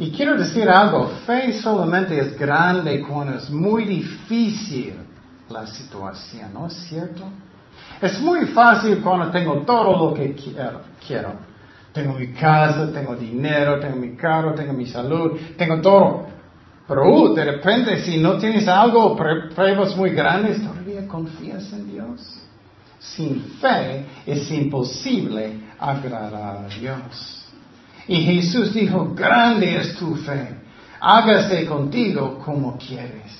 [0.02, 4.94] Y quiero decir algo, fe solamente es grande cuando es muy difícil
[5.48, 7.22] la situación, ¿no es cierto?
[8.00, 11.34] Es muy fácil cuando tengo todo lo que quiero.
[11.92, 16.26] Tengo mi casa, tengo dinero, tengo mi carro, tengo mi salud, tengo todo.
[16.88, 22.40] Pero uh, de repente si no tienes algo, pruebas muy grandes, todavía confías en Dios.
[22.98, 27.41] Sin fe es imposible agradar a Dios.
[28.08, 30.56] Y Jesús dijo, grande es tu fe,
[31.00, 33.38] hágase contigo como quieres.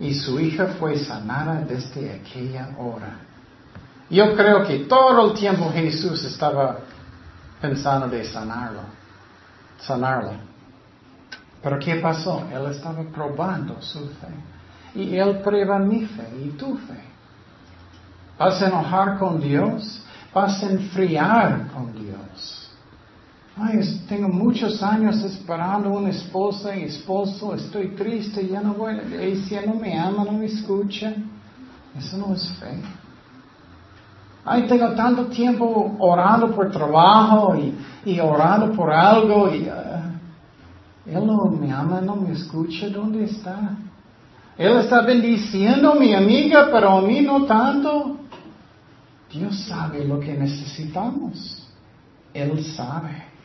[0.00, 3.18] Y su hija fue sanada desde aquella hora.
[4.10, 6.78] Yo creo que todo el tiempo Jesús estaba
[7.60, 8.82] pensando de sanarlo,
[9.80, 10.38] sanarla.
[11.62, 12.46] Pero ¿qué pasó?
[12.52, 14.28] Él estaba probando su fe.
[14.94, 17.00] Y Él prueba mi fe y tu fe.
[18.38, 20.02] ¿Vas a enojar con Dios?
[20.32, 22.57] ¿Vas a enfriar con Dios?
[23.60, 29.36] Ay, tengo muchos años esperando una esposa y esposo, estoy triste, ya no voy, y
[29.36, 31.12] si no me ama, no me escucha.
[31.96, 32.80] Eso no es fe.
[34.44, 41.26] Ay, tengo tanto tiempo orando por trabajo y, y orando por algo y uh, Él
[41.26, 43.76] no me ama, no me escucha, ¿dónde está?
[44.56, 48.18] Él está bendiciendo a mi amiga, pero a mí no tanto.
[49.32, 51.68] Dios sabe lo que necesitamos.
[52.32, 53.37] Él sabe.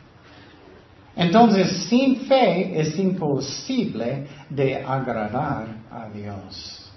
[1.16, 6.90] Entonces, sin fe es imposible de agradar a Dios.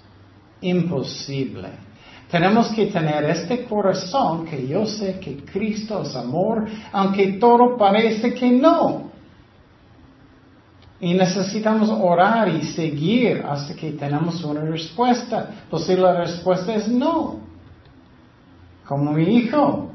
[0.60, 1.68] Imposible.
[2.30, 8.34] Tenemos que tener este corazón que yo sé que Cristo es amor, aunque todo parece
[8.34, 9.08] que no.
[11.00, 15.48] Y necesitamos orar y seguir hasta que tenemos una respuesta.
[15.70, 17.38] Pues la respuesta es no.
[18.86, 19.92] Como mi hijo.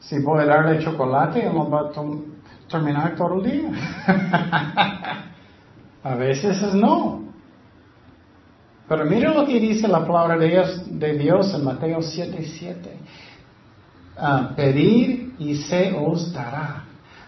[0.00, 1.92] Si voy a darle chocolate, él no va a
[2.68, 3.70] terminar todo el día.
[6.04, 7.22] a veces es no.
[8.88, 12.96] Pero mira lo que dice la palabra de Dios, de Dios en Mateo 7, 7.
[14.16, 16.84] Ah, pedir y se os dará.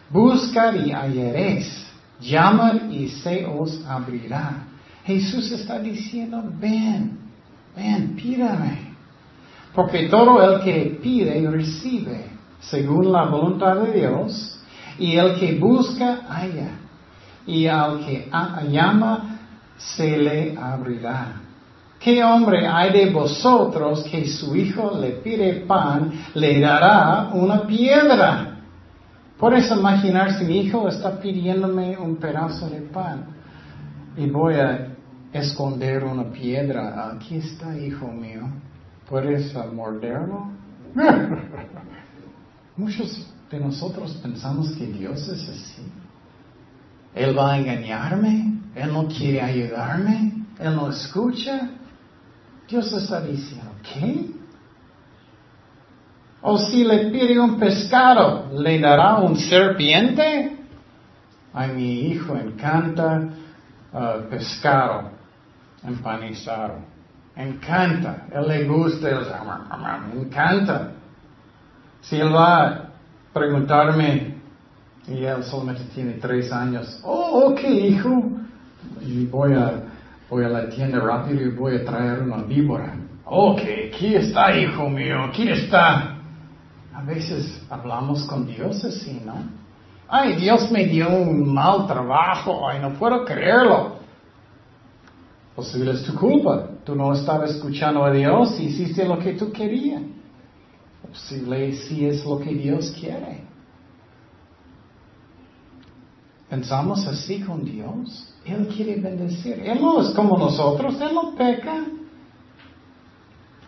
[0.09, 1.87] Buscar y hallaréis.
[2.21, 4.65] Llamar y se os abrirá.
[5.05, 7.19] Jesús está diciendo, ven,
[7.75, 8.91] ven, pídame.
[9.75, 12.27] Porque todo el que pide recibe,
[12.61, 14.60] según la voluntad de Dios,
[15.01, 16.69] y el que busca, halla.
[17.47, 18.31] Y al que
[18.71, 19.39] llama,
[19.77, 21.41] se le abrirá.
[21.99, 28.59] ¿Qué hombre hay de vosotros que su hijo le pide pan, le dará una piedra?
[29.39, 33.25] Puedes imaginar si mi hijo está pidiéndome un pedazo de pan
[34.17, 34.89] y voy a
[35.33, 37.11] esconder una piedra.
[37.15, 38.49] Aquí está, hijo mío.
[39.09, 40.51] ¿Puedes morderlo?
[42.77, 45.83] Muchos de nosotros pensamos que Dios es así.
[47.15, 51.71] Él va a engañarme, Él no quiere ayudarme, Él no escucha.
[52.69, 54.31] Dios está diciendo, ¿qué?
[56.43, 60.57] O si le pide un pescado, ¿le dará un serpiente?
[61.53, 63.29] A mi hijo encanta
[63.93, 65.11] uh, pescado
[65.87, 66.79] empanizado.
[67.37, 68.27] Encanta.
[68.33, 70.93] Él le gusta, me encanta.
[72.01, 72.90] Si él va
[73.33, 74.35] preguntarme,
[75.09, 78.23] y él solamente tiene tres años, oh, ok, hijo,
[79.01, 79.83] y voy a,
[80.29, 82.95] voy a la tienda rápido y voy a traer una víbora.
[83.25, 86.17] Ok, aquí está, hijo mío, aquí está.
[86.93, 89.35] A veces hablamos con Dios así, ¿no?
[90.09, 94.01] Ay, Dios me dio un mal trabajo, ay, no puedo creerlo.
[95.55, 96.67] Posible es tu culpa.
[96.85, 100.03] Tú no estabas escuchando a Dios y hiciste lo que tú querías.
[101.11, 103.45] Posible si es lo que Dios quiere.
[106.49, 108.35] Pensamos así con Dios.
[108.45, 109.61] Él quiere bendecir.
[109.65, 111.85] Él no es como nosotros, Él no peca.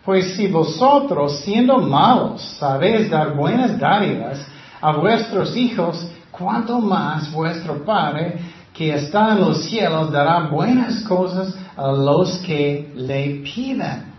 [0.03, 4.45] Pues si vosotros, siendo malos, sabéis dar buenas dádivas
[4.81, 8.37] a vuestros hijos, cuánto más vuestro Padre
[8.73, 14.12] que está en los cielos dará buenas cosas a los que le pidan.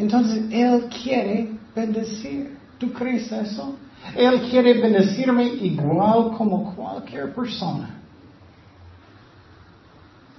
[0.00, 2.58] Entonces, Él quiere bendecir.
[2.78, 3.76] ¿Tú crees eso?
[4.16, 7.90] Él quiere bendecirme igual como cualquier persona.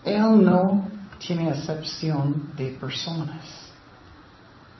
[0.03, 0.87] Él no
[1.19, 3.69] tiene excepción de personas.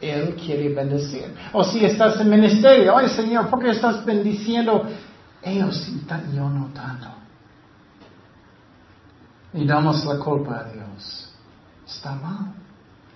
[0.01, 1.31] Él quiere bendecir.
[1.53, 4.87] O si estás en ministerio, ay Señor, ¿por qué estás bendiciendo?
[5.43, 7.07] Ellos sí, yo no tanto.
[9.53, 11.32] Y damos la culpa a Dios.
[11.86, 12.53] Está mal.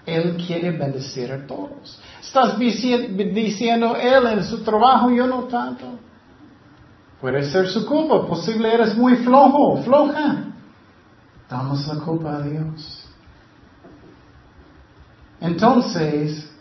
[0.05, 1.99] Él quiere bendecir a todos.
[2.21, 5.85] Estás diciendo Él en su trabajo, yo no tanto.
[7.19, 8.27] Puede ser su culpa.
[8.27, 10.43] Posible eres muy flojo, floja.
[11.49, 13.07] Damos la culpa a Dios.
[15.41, 16.51] Entonces,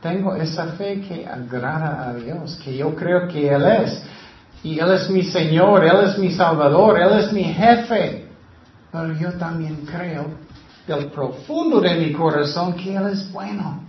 [0.00, 4.02] tengo esa fe que agrada a Dios, que yo creo que Él es.
[4.62, 8.26] Y Él es mi Señor, Él es mi Salvador, Él es mi jefe.
[8.90, 10.45] Pero yo también creo
[10.86, 13.86] del profundo de mi corazón que Él es bueno.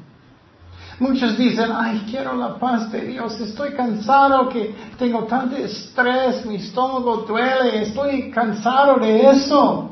[0.99, 6.55] Muchos dicen, ay, quiero la paz de Dios, estoy cansado que tengo tanto estrés, mi
[6.55, 9.91] estómago duele, estoy cansado de eso.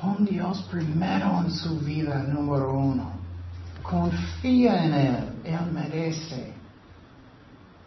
[0.00, 3.10] Pon Dios primero en su vida, número uno.
[3.82, 6.54] Confía en Él, Él merece.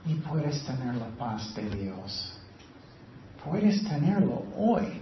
[0.06, 2.34] Y puedes tener la paz de Dios.
[3.44, 5.02] Puedes tenerlo hoy.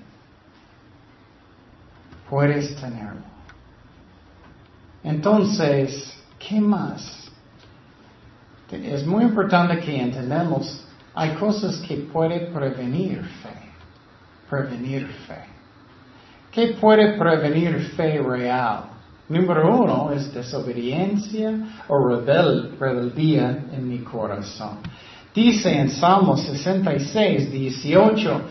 [2.29, 3.21] Puedes tenerlo.
[5.03, 7.31] Entonces, ¿qué más?
[8.71, 13.49] Es muy importante que entendamos hay cosas que puede prevenir fe.
[14.49, 15.43] Prevenir fe.
[16.51, 18.85] ¿Qué puede prevenir fe real?
[19.27, 21.53] Número uno es desobediencia
[21.87, 22.07] o
[22.79, 24.79] rebeldía en mi corazón.
[25.35, 28.41] Dice en Salmo 66, 18,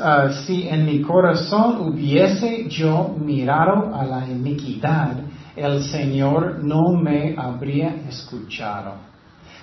[0.00, 5.16] ah, si en mi corazón hubiese yo mirado a la iniquidad,
[5.56, 8.94] el Señor no me habría escuchado.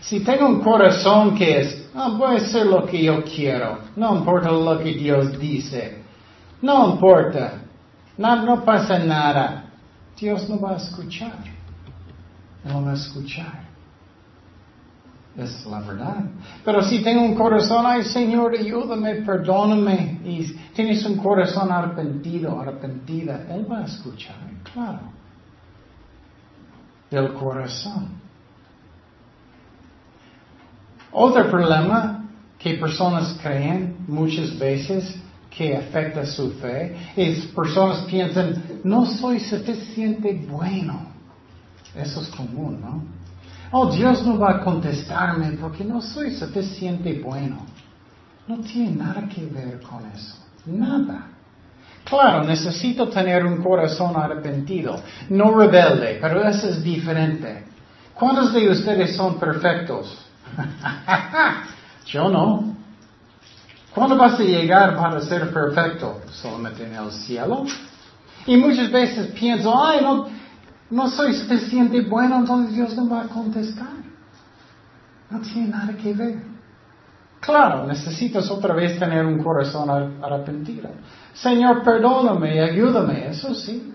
[0.02, 4.52] Si tengo un corazón que es, voy a hacer lo que yo quiero, no importa
[4.52, 6.04] lo que Dios dice,
[6.62, 7.62] no importa,
[8.18, 9.66] no, no pasa nada,
[10.20, 11.44] Dios no va a escuchar,
[12.64, 13.71] no va a escuchar.
[15.38, 16.26] Es la verdad.
[16.66, 23.46] Pero si tengo un corazón, ay Señor, ayúdame, perdóname, y tienes un corazón arrepentido, arrepentida,
[23.50, 24.36] Él va a escuchar,
[24.74, 25.00] claro.
[27.10, 28.10] Del corazón.
[31.14, 32.26] Otro problema
[32.58, 35.16] que personas creen muchas veces
[35.50, 41.08] que afecta su fe es personas piensan, no soy suficiente bueno.
[41.96, 43.21] Eso es común, ¿no?
[43.72, 47.66] Oh, Dios no va a contestarme porque no soy suficiente bueno.
[48.48, 50.36] No tiene nada que ver con eso.
[50.66, 51.28] Nada.
[52.04, 57.66] Claro, necesito tener un corazón arrepentido, no rebelde, pero eso es diferente.
[58.14, 60.18] ¿Cuántos de ustedes son perfectos?
[62.08, 62.76] Yo no.
[63.94, 66.22] ¿Cuándo vas a llegar para ser perfecto?
[66.32, 67.66] Solamente en el cielo.
[68.46, 70.28] Y muchas veces pienso, ay, no,
[70.92, 73.88] no soy suficiente bueno, entonces Dios no va a contestar.
[75.30, 76.44] No tiene nada que ver.
[77.40, 80.90] Claro, necesitas otra vez tener un corazón arrepentido.
[81.34, 83.94] Señor, perdóname, ayúdame, eso sí.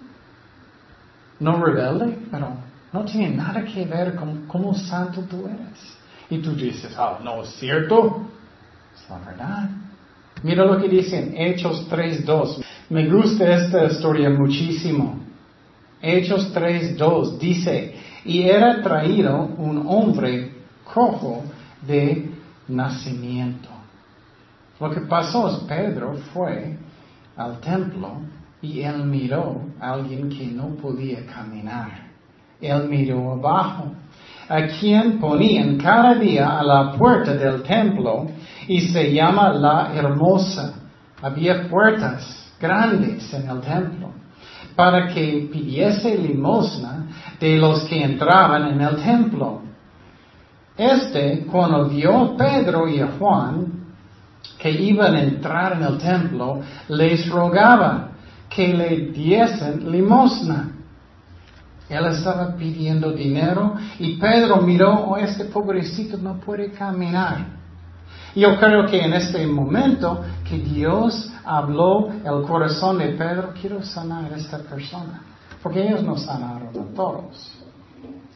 [1.38, 2.48] No rebelde, pero
[2.92, 5.98] no tiene nada que ver con cómo santo tú eres.
[6.30, 8.26] Y tú dices, ah, no es cierto.
[8.96, 9.70] Es la verdad.
[10.42, 12.64] Mira lo que dice en Hechos 3.2.
[12.88, 15.20] Me gusta esta historia muchísimo.
[16.02, 17.94] Hechos 3.2 dice,
[18.24, 20.52] y era traído un hombre
[20.84, 21.42] cojo
[21.86, 22.30] de
[22.68, 23.68] nacimiento.
[24.78, 26.76] Lo que pasó es Pedro fue
[27.36, 28.20] al templo
[28.60, 32.06] y él miró a alguien que no podía caminar.
[32.60, 33.92] Él miró abajo,
[34.48, 38.26] a quien ponían cada día a la puerta del templo
[38.68, 40.74] y se llama la hermosa.
[41.22, 44.25] Había puertas grandes en el templo
[44.76, 47.06] para que pidiese limosna
[47.40, 49.62] de los que entraban en el templo.
[50.76, 53.72] Este, cuando vio a Pedro y a Juan
[54.58, 58.10] que iban a entrar en el templo, les rogaba
[58.48, 60.72] que le diesen limosna.
[61.88, 67.46] Él estaba pidiendo dinero y Pedro miró, oh, este pobrecito no puede caminar.
[68.34, 74.32] Yo creo que en este momento que Dios habló el corazón de Pedro, quiero sanar
[74.32, 75.22] a esta persona.
[75.62, 77.52] Porque ellos no sanaron a todos.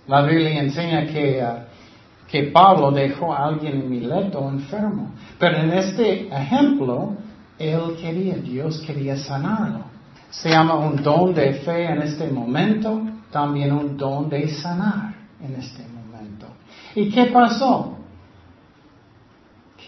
[0.08, 5.12] La Biblia enseña que, uh, que Pablo dejó a alguien en Mileto enfermo.
[5.38, 7.14] Pero en este ejemplo,
[7.58, 9.84] él quería, Dios quería sanarlo.
[10.30, 15.54] Se llama un don de fe en este momento, también un don de sanar en
[15.56, 16.46] este momento.
[16.94, 17.99] ¿Y qué pasó?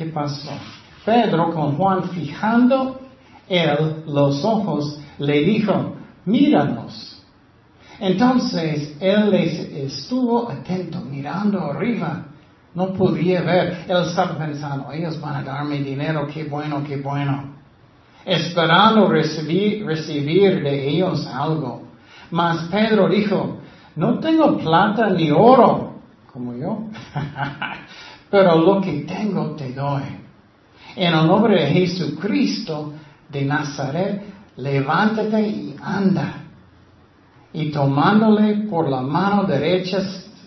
[0.02, 0.50] ¿Qué pasó?
[1.04, 3.00] Pedro con Juan fijando
[3.48, 5.94] él los ojos le dijo,
[6.24, 7.22] míranos.
[8.00, 12.24] Entonces él les estuvo atento, mirando arriba.
[12.74, 13.84] No podía ver.
[13.86, 17.54] Él estaba pensando, ellos van a darme dinero, qué bueno, qué bueno.
[18.24, 21.82] Esperando recibir, recibir de ellos algo.
[22.32, 23.58] Mas Pedro dijo,
[23.94, 25.92] no tengo plata ni oro,
[26.32, 26.88] como yo,
[28.32, 30.04] pero lo que tengo te doy.
[30.96, 32.94] En el nombre de Jesucristo
[33.28, 34.22] de Nazaret,
[34.56, 36.36] levántate y anda.
[37.52, 39.98] Y tomándole por la mano derecha,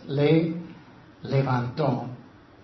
[0.08, 0.56] le
[1.22, 2.06] levantó.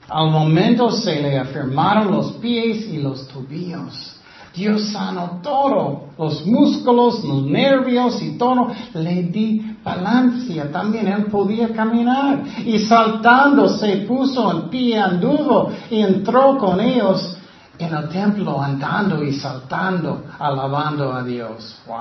[0.09, 4.19] Al momento se le afirmaron los pies y los tobillos.
[4.53, 8.67] Dios sanó todo, los músculos, los nervios y todo.
[8.93, 12.43] Le di balancia, también él podía caminar.
[12.65, 17.37] Y saltando se puso en pie, anduvo y entró con ellos
[17.79, 21.81] en el templo andando y saltando, alabando a Dios.
[21.87, 21.97] ¡Wow!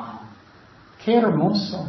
[1.05, 1.87] ¡Qué hermoso!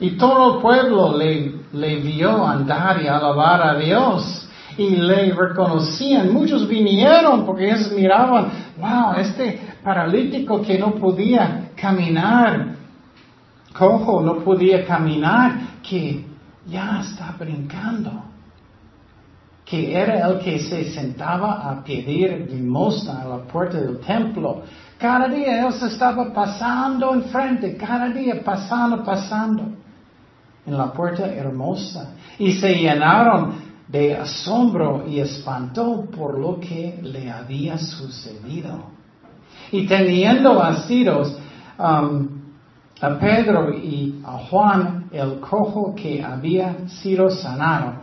[0.00, 4.43] Y todo el pueblo le, le vio andar y alabar a Dios
[4.76, 6.32] y le reconocían.
[6.32, 12.74] Muchos vinieron porque ellos miraban, wow, este paralítico que no podía caminar,
[13.76, 15.52] cojo, no podía caminar,
[15.82, 16.24] que
[16.66, 18.10] ya está brincando.
[19.64, 24.62] que era el que se sentaba a pedir limosna a la puerta del templo.
[24.98, 29.62] Cada día él se estaba pasando enfrente, cada día pasando, pasando
[30.66, 32.14] en la puerta hermosa.
[32.38, 33.54] Y se llenaron
[33.88, 38.84] de asombro y espanto por lo que le había sucedido.
[39.70, 41.36] Y teniendo asidos
[41.78, 42.28] um,
[43.00, 47.94] a Pedro y a Juan, el cojo que había sido sanado,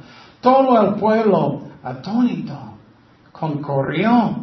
[0.41, 2.57] todo el pueblo atónito
[3.31, 4.35] concurrió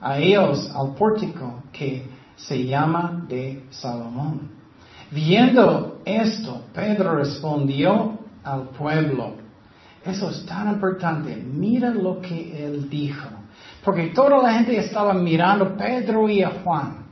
[0.00, 4.50] a ellos al pórtico que se llama de Salomón.
[5.10, 9.32] Viendo esto, Pedro respondió al pueblo,
[10.08, 13.28] eso es tan importante, mira lo que él dijo,
[13.84, 17.06] porque toda la gente estaba mirando a Pedro y a Juan,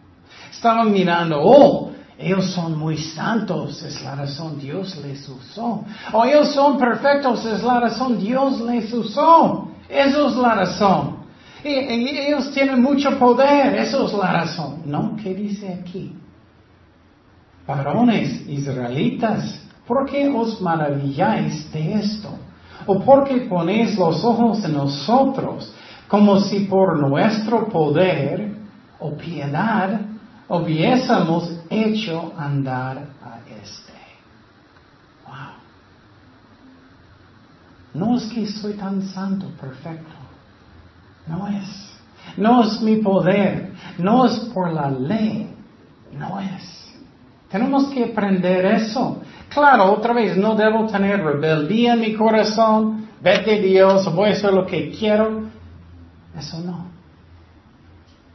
[0.50, 5.84] estaban mirando, oh, ellos son muy santos, es la razón Dios les usó.
[6.12, 9.68] O ellos son perfectos, es la razón Dios les usó.
[9.88, 11.16] Eso es la razón.
[11.62, 14.82] Ellos tienen mucho poder, eso es la razón.
[14.86, 16.12] No, ¿qué dice aquí?
[17.66, 22.30] Varones israelitas, ¿por qué os maravilláis de esto?
[22.84, 25.72] ¿O por qué ponéis los ojos en nosotros
[26.08, 28.54] como si por nuestro poder
[28.98, 30.00] o piedad
[30.48, 33.92] hubiésemos hecho andar a este.
[35.26, 35.34] Wow.
[37.94, 40.14] No es que soy tan santo, perfecto.
[41.26, 41.92] No es.
[42.36, 43.72] No es mi poder.
[43.98, 45.52] No es por la ley.
[46.12, 46.94] No es.
[47.50, 49.20] Tenemos que aprender eso.
[49.48, 53.08] Claro, otra vez, no debo tener rebeldía en mi corazón.
[53.20, 55.48] Vete Dios, voy a hacer lo que quiero.
[56.38, 56.86] Eso no.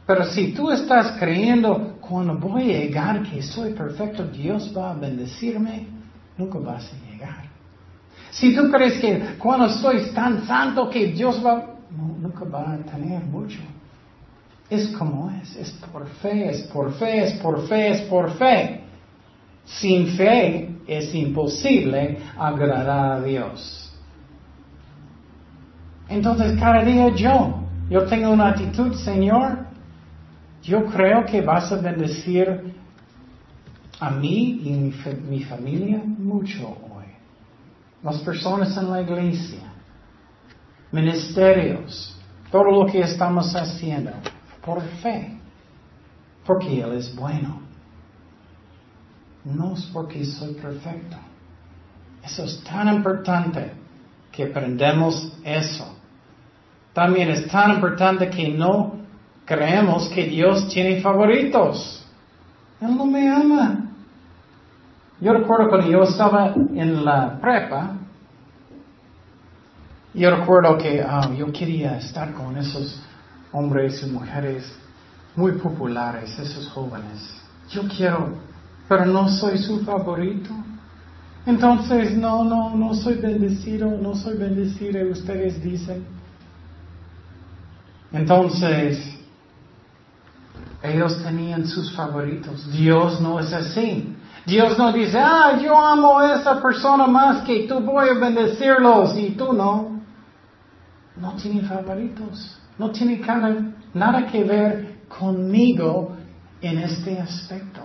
[0.06, 4.94] Pero si tú estás creyendo, cuando voy a llegar que soy perfecto, Dios va a
[4.94, 5.86] bendecirme,
[6.36, 7.44] nunca vas a llegar.
[8.30, 13.22] Si tú crees que cuando soy tan santo que Dios va, nunca va a tener
[13.24, 13.60] mucho.
[14.68, 18.80] Es como es, es por fe, es por fe, es por fe, es por fe.
[19.64, 23.92] Sin fe es imposible agradar a Dios.
[26.08, 29.66] Entonces cada día yo, yo tengo una actitud, Señor,
[30.62, 32.74] yo creo que vas a bendecir
[33.98, 34.94] a mí y mi,
[35.28, 37.06] mi familia mucho hoy.
[38.02, 39.60] Las personas en la iglesia,
[40.90, 42.16] ministerios,
[42.50, 44.10] todo lo que estamos haciendo
[44.64, 45.38] por fe,
[46.44, 47.62] porque Él es bueno.
[49.44, 51.16] No es porque soy perfecto.
[52.22, 53.72] Eso es tan importante
[54.30, 55.96] que aprendemos eso.
[56.92, 58.94] También es tan importante que no
[59.44, 62.04] creemos que Dios tiene favoritos.
[62.80, 63.90] Él no me ama.
[65.20, 67.92] Yo recuerdo cuando yo estaba en la prepa,
[70.14, 73.00] yo recuerdo que ah, yo quería estar con esos
[73.52, 74.70] hombres y mujeres
[75.36, 77.40] muy populares, esos jóvenes.
[77.70, 78.34] Yo quiero,
[78.92, 80.50] pero no soy su favorito.
[81.46, 86.04] Entonces, no, no, no soy bendecido, no soy bendecido, ustedes dicen.
[88.12, 89.18] Entonces,
[90.82, 92.70] ellos tenían sus favoritos.
[92.70, 94.14] Dios no es así.
[94.44, 99.16] Dios no dice, ah, yo amo a esa persona más que tú voy a bendecirlos
[99.16, 100.02] y tú no.
[101.16, 102.58] No tiene favoritos.
[102.76, 103.22] No tiene
[103.94, 106.14] nada que ver conmigo
[106.60, 107.80] en este aspecto.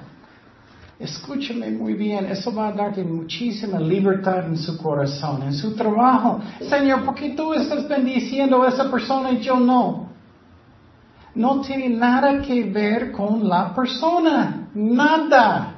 [1.00, 6.40] Escúchame muy bien, eso va a darte muchísima libertad en su corazón, en su trabajo.
[6.68, 10.08] Señor, ¿por qué tú estás bendiciendo a esa persona y yo no?
[11.38, 14.70] no tiene nada que ver con la persona.
[14.74, 15.76] Nada.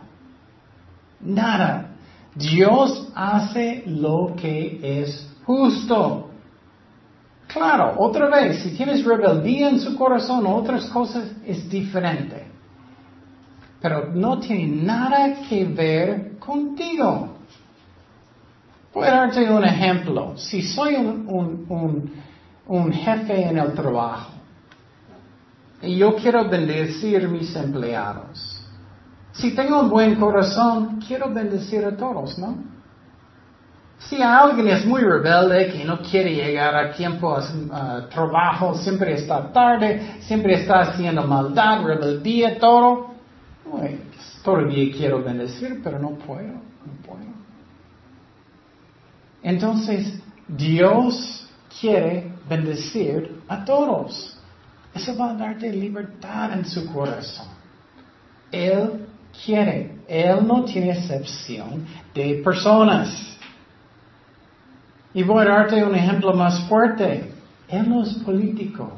[1.20, 1.90] Nada.
[2.34, 6.30] Dios hace lo que es justo.
[7.48, 12.49] Claro, otra vez, si tienes rebeldía en su corazón o otras cosas, es diferente.
[13.82, 17.38] Pero no tiene nada que ver contigo.
[18.94, 20.38] Voy a darte un ejemplo.
[20.38, 22.12] Si soy un,
[22.68, 24.40] un jefe en el trabajo,
[25.82, 28.60] y yo quiero bendecir mis empleados.
[29.32, 32.58] Si tengo un buen corazón, quiero bendecir a todos, ¿no?
[34.00, 39.52] Si alguien es muy rebelde, que no quiere llegar a tiempo a, trabajo, siempre está
[39.52, 43.12] tarde, siempre está haciendo maldad, rebeldía, todo,
[43.70, 44.00] pues,
[44.44, 47.30] todavía quiero bendecir, pero no puedo, no puedo.
[49.42, 51.48] Entonces, Dios
[51.80, 54.38] quiere bendecir a todos.
[54.94, 57.48] Eso va a darte libertad en su corazón.
[58.52, 59.08] Él
[59.46, 63.38] quiere, Él no tiene excepción de personas.
[65.14, 67.32] Y voy a darte un ejemplo más fuerte.
[67.68, 68.92] Él no es político.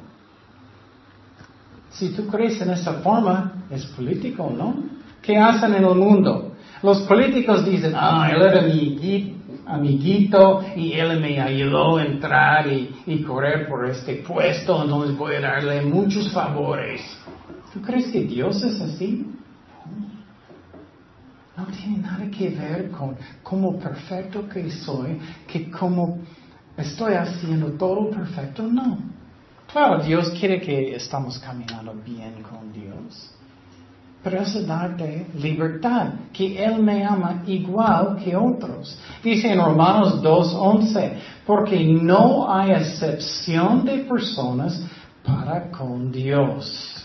[1.92, 4.76] Si tú crees en esa forma, es político, ¿no?
[5.22, 6.54] ¿Qué hacen en el mundo?
[6.82, 9.36] Los políticos dicen, ah, él era mi
[9.68, 15.42] amiguito y él me ayudó a entrar y, correr por este puesto, entonces voy a
[15.42, 17.02] darle muchos favores.
[17.74, 19.28] ¿Tú crees que Dios es así?
[21.56, 26.20] No tiene nada que ver con cómo perfecto que soy, que como
[26.76, 28.98] estoy haciendo todo perfecto, no.
[29.72, 33.32] Claro, Dios quiere que estamos caminando bien con Dios.
[34.24, 38.98] Pero eso darte libertad, que Él me ama igual que otros.
[39.24, 41.14] Dice en Romanos 2.11,
[41.46, 44.80] porque no hay excepción de personas
[45.24, 47.04] para con Dios.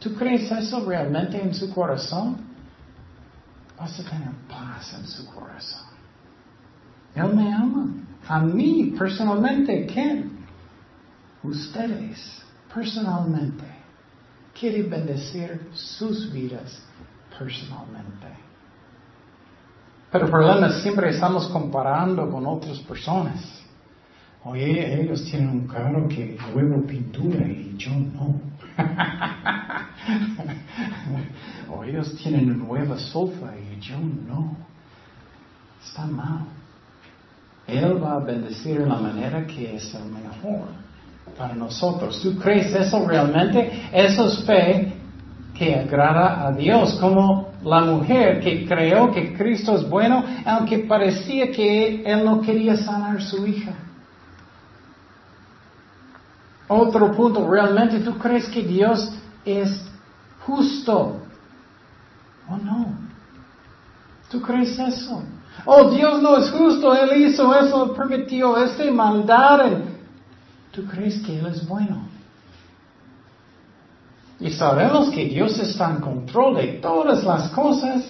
[0.00, 2.38] ¿Tú crees eso realmente en su corazón?
[3.78, 5.86] Vas a tener paz en su corazón.
[7.14, 7.86] Él me ama.
[8.26, 10.39] A mí personalmente, ¿quién?
[11.42, 13.64] Ustedes personalmente
[14.58, 16.82] quieren bendecir sus vidas
[17.38, 18.26] personalmente.
[20.12, 23.60] Pero el siempre estamos comparando con otras personas.
[24.44, 28.40] Oye, ellos tienen un carro que nuevo pintura y yo no.
[31.70, 34.56] o ellos tienen una nueva sofá y yo no.
[35.82, 36.44] Está mal.
[37.66, 40.89] Él va a bendecir de la manera que es el mejor
[41.40, 42.20] para nosotros.
[42.20, 43.88] ¿Tú crees eso realmente?
[43.90, 44.92] Eso es fe
[45.56, 51.50] que agrada a Dios, como la mujer que creó que Cristo es bueno, aunque parecía
[51.50, 53.72] que él no quería sanar su hija.
[56.68, 59.10] Otro punto, ¿realmente tú crees que Dios
[59.42, 59.90] es
[60.44, 61.22] justo?
[62.50, 62.98] ¿O no?
[64.30, 65.22] ¿Tú crees eso?
[65.64, 69.99] Oh, Dios no es justo, Él hizo eso, permitió este maldad.
[70.72, 72.06] ¿Tú crees que Él es bueno?
[74.38, 78.04] Y sabemos que Dios está en control de todas las cosas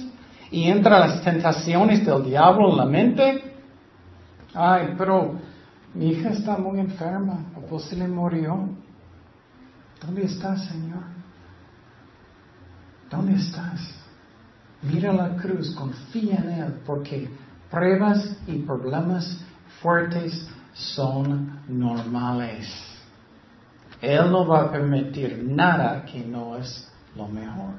[0.50, 3.54] y entra las tentaciones del diablo en la mente.
[4.54, 5.34] Ay, pero
[5.94, 8.68] mi hija está muy enferma, o se le murió.
[10.00, 11.02] ¿Dónde estás, Señor?
[13.10, 13.80] ¿Dónde estás?
[14.82, 17.28] Mira la cruz, confía en Él, porque
[17.70, 19.38] pruebas y problemas
[19.82, 22.66] fuertes son normales.
[24.00, 27.74] Él no va a permitir nada que no es lo mejor.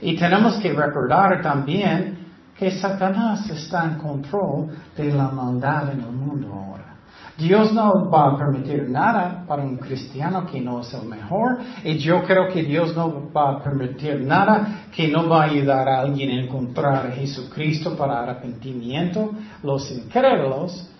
[0.00, 2.26] Y tenemos que recordar también
[2.58, 6.96] que Satanás está en control de la maldad en el mundo ahora.
[7.38, 11.98] Dios no va a permitir nada para un cristiano que no es el mejor y
[11.98, 16.00] yo creo que Dios no va a permitir nada que no va a ayudar a
[16.00, 20.90] alguien a encontrar a Jesucristo para arrepentimiento, los incrédulos.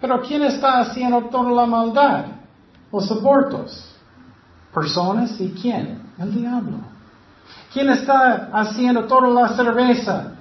[0.00, 2.26] Pero ¿quién está haciendo toda la maldad?
[2.92, 3.94] Los abortos.
[4.72, 6.02] Personas y quién?
[6.18, 6.78] El diablo.
[7.72, 10.32] ¿Quién está haciendo toda la cerveza?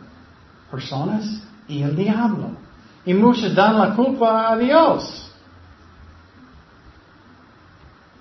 [0.70, 2.51] Personas y el diablo.
[3.05, 5.32] Y muchos dan la culpa a Dios.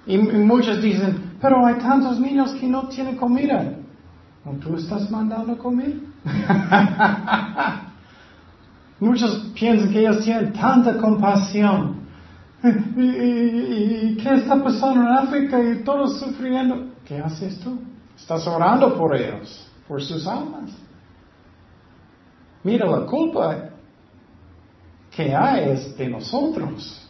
[0.07, 3.75] Y, muchos dicen, pero hay tantos niños que no tienen comida.
[4.45, 5.97] ¿No tú estás mandando comer?
[9.01, 12.07] muchos piensan que ellos tienen tanta compasión.
[12.65, 16.87] ¿Y, qué está pasando en África y todos sufriendo?
[17.07, 17.79] ¿Qué haces tú?
[18.17, 20.71] Estás orando por ellos, por sus almas.
[22.65, 23.71] Mira, la culpa
[25.15, 27.09] que hay es de nosotros,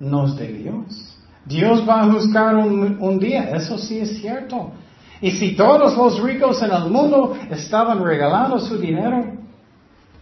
[0.00, 1.18] no es de Dios.
[1.44, 4.72] Dios va a juzgar un, día, eso sí es cierto.
[5.20, 9.24] Y si todos los ricos en el mundo estaban regalando su dinero,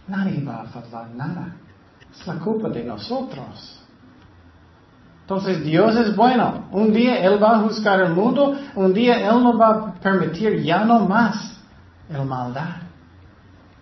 [0.07, 1.55] nadie va a faltar nada.
[2.11, 3.79] Es la culpa de nosotros.
[5.21, 6.67] Entonces Dios es bueno.
[6.71, 10.63] Un día Él va a juzgar el mundo, un día Él no va a permitir
[10.63, 11.59] ya no más
[12.09, 12.77] el maldad.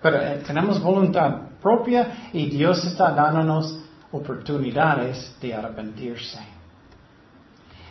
[0.02, 3.80] Pero eh, tenemos voluntad propia y Dios está dándonos
[4.12, 6.40] oportunidades de arrepentirse.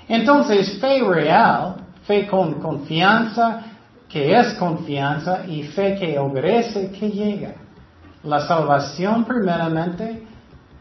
[0.08, 1.76] Entonces, fe real,
[2.06, 3.62] fe con confianza,
[4.08, 7.54] que es confianza, y fe que obedece, que llega.
[8.24, 10.22] La salvación primeramente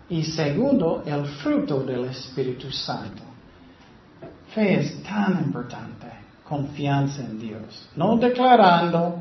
[0.09, 3.23] y segundo, el fruto del Espíritu Santo.
[4.53, 6.07] Fe es tan importante,
[6.47, 9.19] confianza en Dios, no declarando,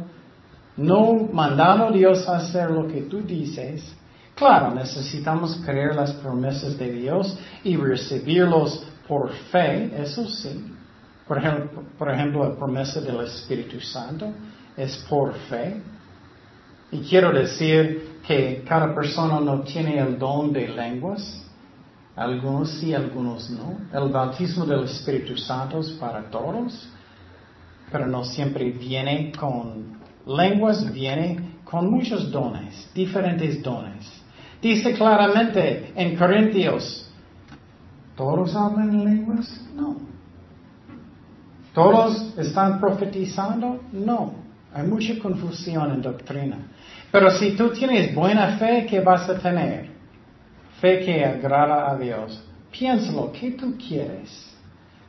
[0.76, 3.94] no mandando a Dios a hacer lo que tú dices.
[4.34, 10.72] Claro, necesitamos creer las promesas de Dios y recibirlos por fe, eso sí.
[11.26, 14.32] Por ejemplo, por ejemplo, la promesa del Espíritu Santo
[14.76, 15.80] es por fe.
[16.90, 21.44] Y quiero decir que cada persona no tiene el don de lenguas.
[22.14, 23.78] Algunos sí, algunos no.
[23.92, 26.88] El bautismo del Espíritu Santo es para todos,
[27.90, 34.10] pero no siempre viene con lenguas, viene con muchos dones, diferentes dones.
[34.60, 37.10] Dice claramente en Corintios,
[38.14, 39.60] ¿todos hablan en lenguas?
[39.74, 39.96] No.
[41.74, 43.80] ¿Todos están profetizando?
[43.92, 44.34] No.
[44.74, 46.58] Hay mucha confusión en doctrina.
[47.10, 49.90] Pero si tú tienes buena fe, ¿qué vas a tener?
[50.80, 52.42] Fe que agrada a Dios.
[52.70, 54.50] Piénsalo, ¿qué tú quieres?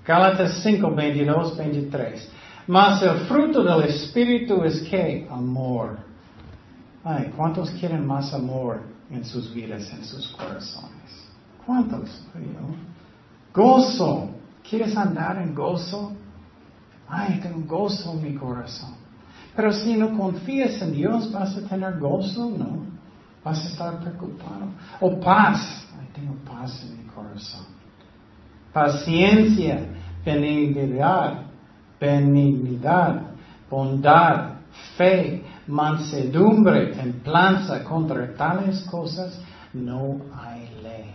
[0.05, 2.31] Gálatas 5, 22, 23.
[2.67, 5.97] Mas el fruto del Espíritu es que amor.
[7.03, 11.29] Ay, ¿cuántos quieren más amor en sus vidas, en sus corazones?
[11.65, 12.25] ¿Cuántos?
[13.53, 14.29] Gozo.
[14.67, 16.13] ¿Quieres andar en gozo?
[17.07, 19.02] Ay, tengo gozo en mi corazón.
[19.55, 22.49] Pero si no confías en Dios, ¿vas a tener gozo?
[22.57, 22.85] No.
[23.43, 24.67] Vas a estar preocupado.
[24.99, 25.85] O paz.
[25.99, 27.65] Ay, tengo paz en mi corazón.
[28.71, 29.85] Paciencia,
[30.25, 31.43] benignidad,
[31.99, 33.21] benignidad,
[33.69, 34.55] bondad,
[34.97, 37.83] fe, mansedumbre, templanza.
[37.83, 39.39] Contra tales cosas
[39.73, 41.11] no hay ley.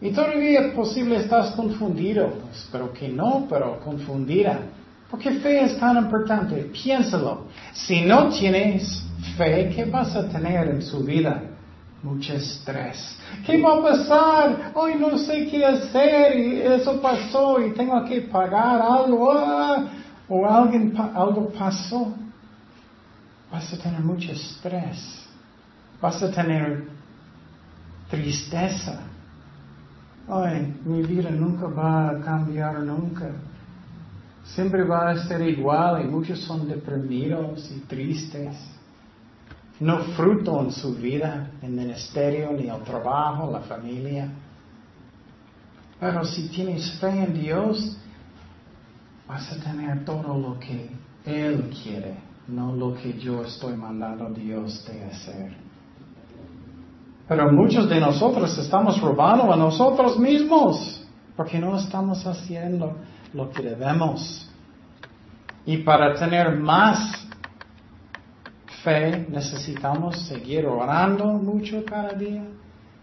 [0.00, 2.32] Y todavía es posible estás confundido.
[2.52, 4.60] Espero que no, pero confundida.
[5.14, 6.56] Porque fe es tan importante.
[6.72, 7.46] Piénsalo.
[7.72, 9.06] Si no tienes
[9.36, 11.40] fe, ¿qué vas a tener en su vida?
[12.02, 13.16] Mucho estrés.
[13.46, 14.72] ¿Qué va a pasar?
[14.74, 19.32] Hoy no sé qué hacer y eso pasó y tengo que pagar algo.
[19.32, 19.84] Ah,
[20.28, 22.12] o alguien, algo pasó.
[23.52, 25.28] Vas a tener mucho estrés.
[26.02, 26.88] Vas a tener
[28.10, 28.98] tristeza.
[30.28, 33.30] Ay, mi vida nunca va a cambiar nunca.
[34.44, 38.54] Siempre va a ser igual y muchos son deprimidos y tristes.
[39.80, 44.30] No fruto en su vida, en el ministerio, ni el trabajo, la familia.
[45.98, 47.96] Pero si tienes fe en Dios,
[49.26, 50.90] vas a tener todo lo que
[51.24, 55.56] Él quiere, no lo que yo estoy mandando a Dios de hacer.
[57.26, 61.02] Pero muchos de nosotros estamos robando a nosotros mismos
[61.34, 62.94] porque no estamos haciendo
[63.34, 64.50] lo que debemos.
[65.66, 67.26] Y para tener más
[68.82, 72.44] fe necesitamos seguir orando mucho cada día,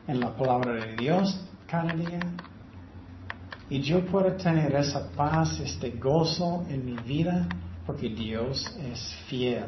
[0.07, 2.19] en la palabra de Dios cada día.
[3.69, 7.47] Y yo puedo tener esa paz, este gozo en mi vida,
[7.85, 9.65] porque Dios es fiel.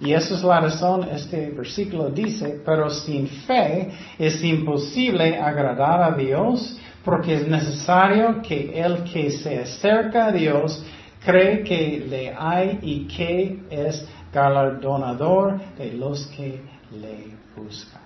[0.00, 6.16] Y esa es la razón, este versículo dice, pero sin fe es imposible agradar a
[6.16, 10.84] Dios, porque es necesario que el que se acerca a Dios
[11.24, 18.02] cree que le hay y que es galardonador de los que le buscan.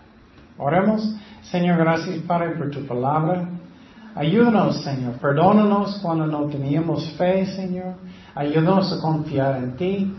[0.57, 3.49] Oremos, Señor, gracias Padre por tu palabra.
[4.15, 7.95] Ayúdanos, Señor, perdónanos cuando no teníamos fe, Señor.
[8.35, 10.15] Ayúdanos a confiar en ti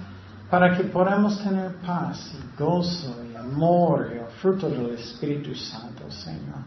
[0.49, 6.11] para que podamos tener paz y gozo y amor y el fruto del Espíritu Santo,
[6.11, 6.59] Señor.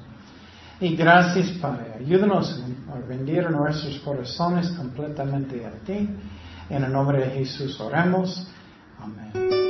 [0.80, 1.94] Y gracias, Padre.
[1.98, 2.62] Ayúdanos
[2.92, 6.08] a rendir nuestros corazones completamente a ti.
[6.70, 8.46] En el nombre de Jesús oremos.
[9.00, 9.67] Amén.